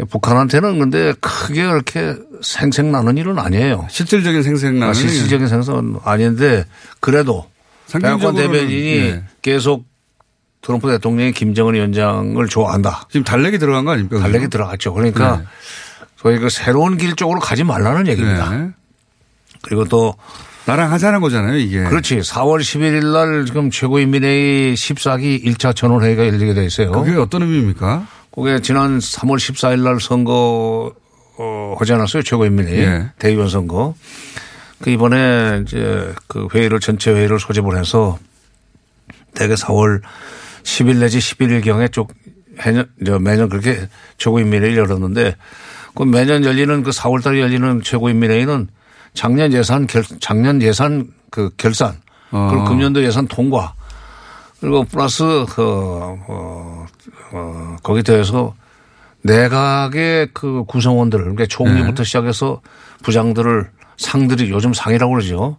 [0.09, 3.87] 북한한테는 근데 크게 그렇게 생생나는 일은 아니에요.
[3.89, 6.65] 실질적인 생생나는 아, 실질적인 생생은 아닌데
[6.99, 7.49] 그래도
[7.87, 9.23] 상징적으로는, 대변인이 예.
[9.41, 9.85] 계속
[10.65, 13.07] 트럼프 대통령이 김정은 위원장을 좋아한다.
[13.11, 14.19] 지금 달래기 들어간 거 아닙니까?
[14.19, 14.95] 달래기 들어갔죠.
[14.95, 15.43] 그러니까 네.
[16.19, 18.49] 저희 그 새로운 길 쪽으로 가지 말라는 얘기입니다.
[18.49, 18.69] 네.
[19.61, 20.15] 그리고 또
[20.65, 21.83] 나랑 하자는 거잖아요, 이게.
[21.83, 22.17] 그렇지.
[22.17, 26.91] 4월 11일 날 지금 최고인민회의 14기 1차 전원회의가 열리게 돼 있어요.
[26.91, 28.07] 그게 어떤 의미입니까?
[28.33, 30.91] 그게 지난 3월 14일 날 선거
[31.37, 32.23] 어, 하지 않았어요.
[32.23, 33.11] 최고인민회의 예.
[33.19, 33.93] 대의원 선거.
[34.81, 38.17] 그 이번에 이제 그 회의를 전체 회의를 소집을 해서
[39.35, 40.01] 대개 4월
[40.65, 42.11] 10일 내지 11일 경에 쪽
[42.59, 43.87] 해년 저 매년 그렇게
[44.17, 45.35] 최고인민회의를 열었는데
[45.95, 48.67] 그 매년 열리는 그 4월 달에 열리는 최고인민회의는
[49.13, 51.95] 작년 예산 결 작년 예산 그 결산
[52.31, 52.49] 어.
[52.49, 53.73] 그리고 금년도 예산 통과
[54.59, 55.61] 그리고 플러스 그
[56.27, 56.85] 어,
[57.31, 58.55] 어, 거기 더해서
[59.21, 62.03] 내각의 그 구성원들 그러니까 총리부터 네.
[62.03, 62.61] 시작해서
[63.03, 65.57] 부장들을 상들이 요즘 상이라고 그러죠.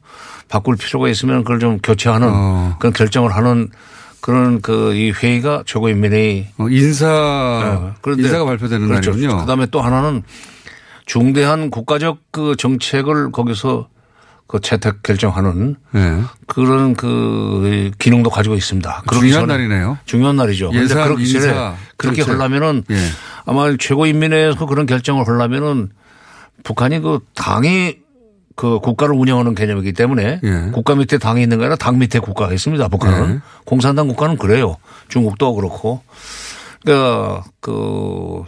[0.48, 2.76] 바꿀 필요가 있으면 그걸 좀 교체하는 어.
[2.78, 3.70] 그런 결정을 하는
[4.26, 9.12] 그런 그 이 회의가 최고인민회의 어, 인사, 그런데 인사가 발표되는 그렇죠.
[9.12, 9.38] 날이군요.
[9.38, 10.24] 그다음에 또 하나는
[11.04, 13.88] 중대한 국가적 그 정책을 거기서
[14.48, 16.22] 그 채택 결정하는 네.
[16.48, 19.04] 그런 그 기능도 가지고 있습니다.
[19.12, 19.98] 중요한 날이네요.
[20.06, 20.70] 중요한 날이죠.
[20.70, 22.40] 그런데 예산, 인사, 그렇게 정책.
[22.40, 22.96] 하려면은 예.
[23.44, 25.90] 아마 최고인민회에서 그런 결정을 하려면은
[26.64, 27.98] 북한이 그 당이
[28.56, 30.70] 그 국가를 운영하는 개념이기 때문에 예.
[30.72, 32.88] 국가 밑에 당이 있는 게 아니라 당 밑에 국가가 있습니다.
[32.88, 33.40] 북한은 예.
[33.64, 34.76] 공산당 국가는 그래요.
[35.08, 36.02] 중국도 그렇고
[36.82, 38.42] 그러니까 그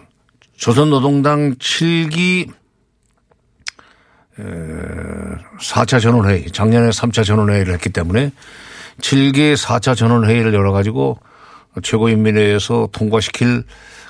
[0.57, 2.51] 조선노동당 7기
[5.61, 8.33] 4차 전원회의 작년에 3차 전원회의를 했기 때문에
[9.01, 11.19] 7기 4차 전원회의를 열어가지고
[11.83, 13.65] 최고인민회에서 통과시킬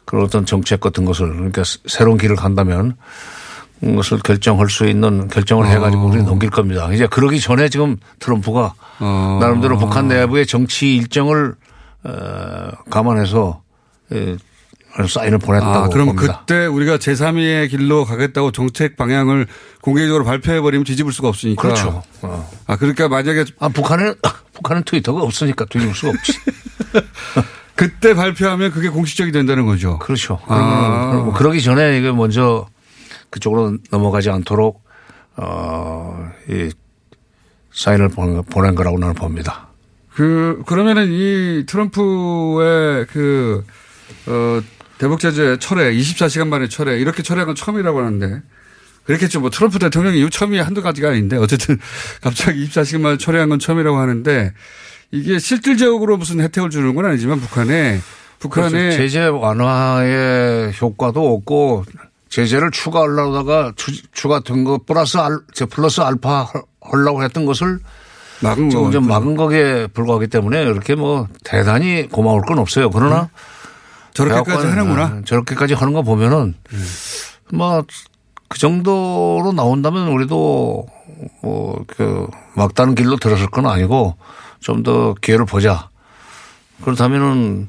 [0.05, 2.99] 그런 어떤 정책 같은 것을 그러니까 새로운 길을 간다면 그
[3.81, 6.91] 것을 결정할 수 있는 결정을 해가지고 우리 넘길 겁니다.
[6.93, 9.39] 이제 그러기 전에 지금 트럼프가 어.
[9.41, 11.55] 나름대로 북한 내부의 정치 일정을
[12.05, 13.63] 어, 감안해서
[14.13, 14.37] 예,
[15.07, 16.41] 사인을 보냈다고 아, 그럼 봅니다.
[16.41, 19.47] 그때 우리가 제3위의 길로 가겠다고 정책 방향을
[19.81, 21.63] 공개적으로 발표해버리면 뒤집을 수가 없으니까.
[21.63, 22.03] 그렇죠.
[22.23, 22.51] 어.
[22.67, 23.45] 아, 그러니까 만약에.
[23.61, 24.15] 아, 북한은,
[24.55, 26.33] 북한은 트위터가 없으니까 뒤집을 수가 없지.
[27.77, 30.01] 그때 발표하면 그게 공식적이 된다는 거죠.
[30.01, 30.41] 그렇죠.
[30.47, 31.11] 아.
[31.11, 32.67] 그러면 뭐 그러기 전에 이게 먼저
[33.31, 34.83] 그쪽으로 넘어가지 않도록
[35.37, 36.71] 어, 이
[37.73, 39.69] 사인을 보낸, 거라고 나는 봅니다.
[40.13, 43.65] 그, 그러면은 이 트럼프의 그,
[44.27, 44.61] 어,
[44.99, 48.43] 대북제재 철회, 24시간 만에 철회, 이렇게 철회한 건 처음이라고 하는데,
[49.05, 49.41] 그렇겠죠.
[49.41, 51.79] 뭐 트럼프 대통령이 이후 처음이 한두 가지가 아닌데, 어쨌든
[52.21, 54.53] 갑자기 24시간 만에 철회한 건 처음이라고 하는데,
[55.13, 58.01] 이게 실질적으로 무슨 혜택을 주는 건 아니지만 북한에
[58.41, 58.97] 북한에 그렇죠.
[58.99, 61.85] 제재 완화의 효과도 없고
[62.29, 66.49] 제재를 추가하려다가 추, 추가된 거 플러스 알, 저 플러스 알파
[66.81, 67.81] 하려고 했던 것을
[68.41, 69.07] 막은 지금 좀.
[69.09, 72.91] 막은 거기에 불과하기 때문에 이렇게 뭐 대단히 고마울 건 없어요.
[72.91, 73.29] 그러나 네.
[74.15, 75.05] 저렇게까지 하는구나.
[75.05, 76.55] 어, 저렇게까지 하는 거 보면은
[77.53, 80.87] 뭐그 정도로 나온다면 우리도
[81.43, 84.17] 뭐그 막다른 길로 들어설 건 아니고
[84.61, 85.89] 좀 더 기회를 보자.
[86.83, 87.69] 그렇다면은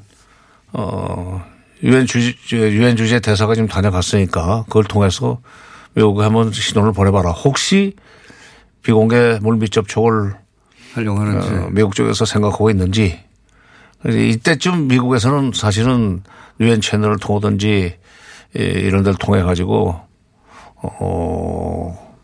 [0.74, 1.44] 어
[1.84, 2.34] 유엔 주재
[2.72, 5.40] 유엔 주재 대사가 지금 다녀갔으니까 그걸 통해서
[5.94, 7.32] 미국에 한번 신호를 보내봐라.
[7.32, 7.96] 혹시
[8.84, 10.36] 비공개 물밑 접촉을
[10.94, 13.20] 하려고 하는지 어, 미국 쪽에서 생각하고 있는지
[14.06, 16.24] 이때쯤 미국에서는 사실은
[16.60, 17.98] 유엔 채널을 통하든지
[18.58, 20.00] 예, 이런 데를 통해 가지고
[20.82, 22.18] 어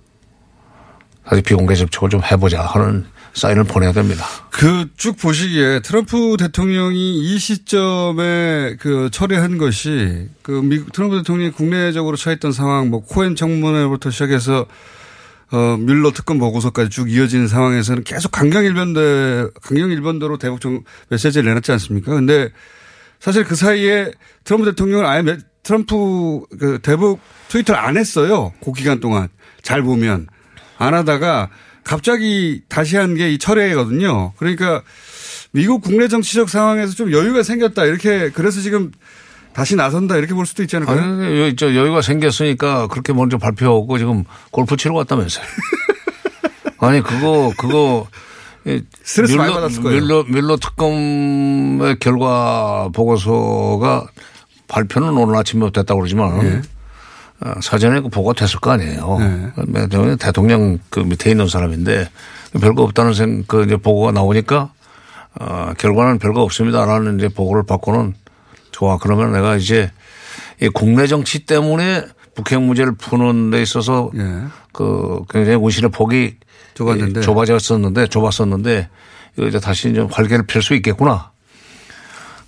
[1.28, 4.26] 사실 비공개 접촉을 좀 해보자 하는 사인을 보내야 됩니다.
[4.50, 12.16] 그 쭉 보시기에 트럼프 대통령이 이 시점에 그 처리한 것이 그 미국 트럼프 대통령이 국내적으로
[12.16, 14.66] 처했던 상황 뭐 코엔 청문회부터 시작해서
[15.52, 21.48] 어 뮬러 특검 보고서까지 쭉 이어지는 상황에서는 계속 강경 일변대 강경 일변도로 대북 정 메시지를
[21.50, 22.14] 내놨지 않습니까?
[22.14, 22.50] 근데
[23.20, 24.12] 사실 그 사이에
[24.44, 27.20] 트럼프 대통령은 아예 메- 트럼프 그 대북
[27.50, 28.54] 트위터를 안 했어요.
[28.64, 29.28] 그 기간 동안
[29.62, 30.28] 잘 보면
[30.78, 31.50] 안 하다가
[31.86, 34.34] 갑자기 다시 한 게 이 철회거든요.
[34.38, 34.82] 그러니까
[35.52, 38.92] 미국 국내 정치적 상황에서 좀 여유가 생겼다 이렇게 그래서 지금
[39.54, 41.00] 다시 나선다 이렇게 볼 수도 있지 않을까요?
[41.00, 45.46] 아니, 저 여유가 생겼으니까 그렇게 먼저 발표하고 지금 골프 치러 갔다면서요.
[46.80, 48.08] 아니, 그거, 그거.
[48.66, 50.02] 이 스트레스 많이 받았을 거예요.
[50.02, 54.08] 뮬러, 뮬러 특검의 결과 보고서가
[54.68, 56.62] 발표는 오늘 아침에 됐다고 그러지만 예.
[57.42, 59.18] 어, 사전에 그 보고가 됐을 거 아니에요.
[59.20, 60.16] 예.
[60.18, 62.10] 대통령, 그 밑에 있는 사람인데
[62.60, 64.72] 별거 없다는 생, 그 이제 보고가 나오니까
[65.40, 68.14] 어, 결과는 별거 없습니다라는 이제 보고를 받고는
[68.72, 68.98] 좋아.
[68.98, 69.92] 그러면 내가 이제
[70.62, 72.06] 이 국내 정치 때문에
[72.36, 74.12] 북핵 문제를 푸는 데 있어서
[74.72, 76.46] 그 굉장히 운신의 폭이 예.
[76.74, 77.22] 좁았는데.
[77.22, 78.90] 좁아졌었는데 좁았었는데
[79.38, 81.32] 이거 이제 다시 좀 활개를 필수 있겠구나.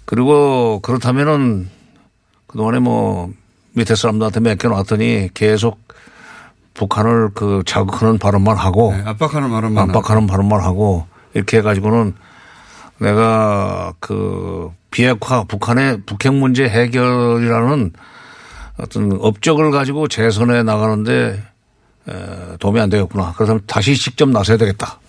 [0.06, 1.70] 그리고 그렇다면은
[2.48, 3.30] 그동안에 뭐
[3.78, 5.80] 밑에 사람들한테 맡겨놨더니 계속
[6.74, 12.16] 북한을 그 자극하는 발언만 하고 네, 압박하는 발언만 압박하는 발언만 하고 이렇게 해가지고는
[13.00, 17.94] 내가 그 비핵화 북한의 북핵 문제 해결이라는
[18.80, 21.44] 어떤 업적을 가지고 재선에 나가는데
[22.10, 23.34] 에, 도움이 안 되겠구나.
[23.38, 25.00] 그래서 다시 직접 나서야 되겠다.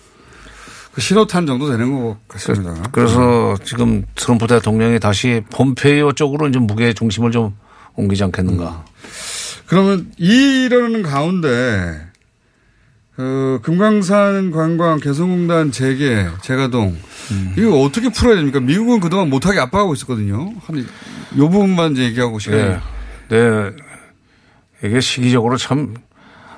[0.91, 2.73] 그 신호탄 정도 되는 것 같습니다.
[2.91, 7.55] 그래서 지금 트럼프 대통령이 다시 폼페이오 쪽으로 이제 무게 중심을 좀
[7.95, 8.85] 옮기지 않겠는가.
[9.67, 12.07] 그러면 이러는 가운데
[13.15, 16.97] 그 금강산 관광 개성공단 재개 재가동
[17.57, 18.59] 이거 어떻게 풀어야 됩니까?
[18.59, 20.53] 미국은 그동안 못하게 압박하고 있었거든요.
[20.65, 20.85] 한이
[21.35, 22.79] 부분만 이제 얘기하고 시간이 네.
[23.29, 23.71] 네.
[24.83, 25.95] 이게 시기적으로 참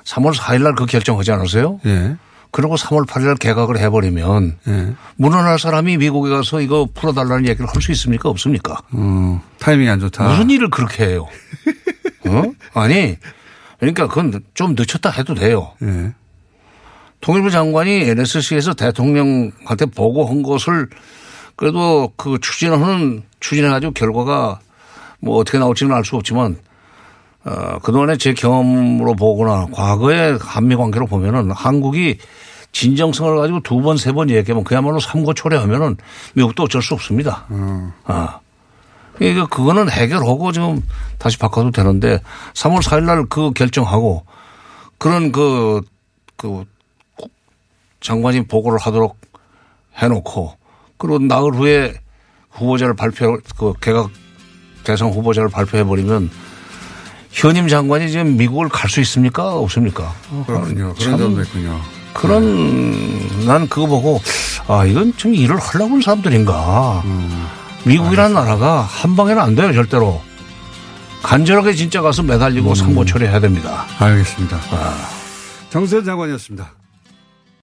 [0.04, 1.80] 3월 4일 날 그 결정하지 않았어요?
[1.86, 2.16] 예.
[2.52, 4.94] 그리고 3월 8일 날 개각을 해버리면 예.
[5.16, 8.28] 물어날 사람이 미국에 가서 이거 풀어달라는 얘기를 할 수 있습니까?
[8.28, 8.76] 없습니까?
[8.92, 10.28] 어, 타이밍이 안 좋다.
[10.28, 11.26] 무슨 일을 그렇게 해요?
[12.28, 12.42] 어?
[12.74, 13.16] 아니,
[13.80, 15.72] 그러니까 그건 좀 늦췄다 해도 돼요.
[15.82, 16.12] 예.
[17.22, 20.88] 통일부 장관이 NSC에서 대통령한테 보고한 것을
[21.56, 24.60] 그래도 그 추진하는 추진해가지고 결과가
[25.20, 26.56] 뭐 어떻게 나올지는 알 수 없지만
[27.44, 32.18] 어, 그동안에 제 경험으로 보거나 과거의 한미 관계로 보면은 한국이
[32.72, 35.96] 진정성을 가지고 두 번, 세 번 얘기하면 그야말로 삼고초려하면은
[36.34, 37.46] 미국도 어쩔 수 없습니다.
[38.04, 38.38] 아.
[39.16, 40.82] 그러니까 그거는 해결하고 지금
[41.18, 42.18] 다시 바꿔도 되는데
[42.54, 44.24] 3월 4일 날 그 결정하고
[44.98, 45.82] 그런 그,
[46.36, 46.64] 그
[48.00, 49.16] 장관이 보고를 하도록
[49.96, 50.56] 해놓고
[50.96, 51.94] 그리고 나흘 후에
[52.50, 54.10] 후보자를 발표, 그 개각
[54.84, 56.30] 대선 후보자를 발표해버리면
[57.32, 59.54] 현임 장관이 지금 미국을 갈 수 있습니까?
[59.54, 60.14] 없습니까?
[60.46, 60.94] 그렇군요.
[60.98, 61.80] 참 그런 점도 있군요.
[62.12, 64.20] 그런 난 그거 보고
[64.68, 67.02] 아 이건 좀 일을 하려고 하는 사람들인가.
[67.84, 70.20] 미국이라는 나라가 한 방에는 안 돼요 절대로.
[71.22, 73.86] 간절하게 진짜 가서 매달리고 상고 처리해야 됩니다.
[73.98, 74.58] 알겠습니다.
[75.70, 76.70] 정세현 장관이었습니다.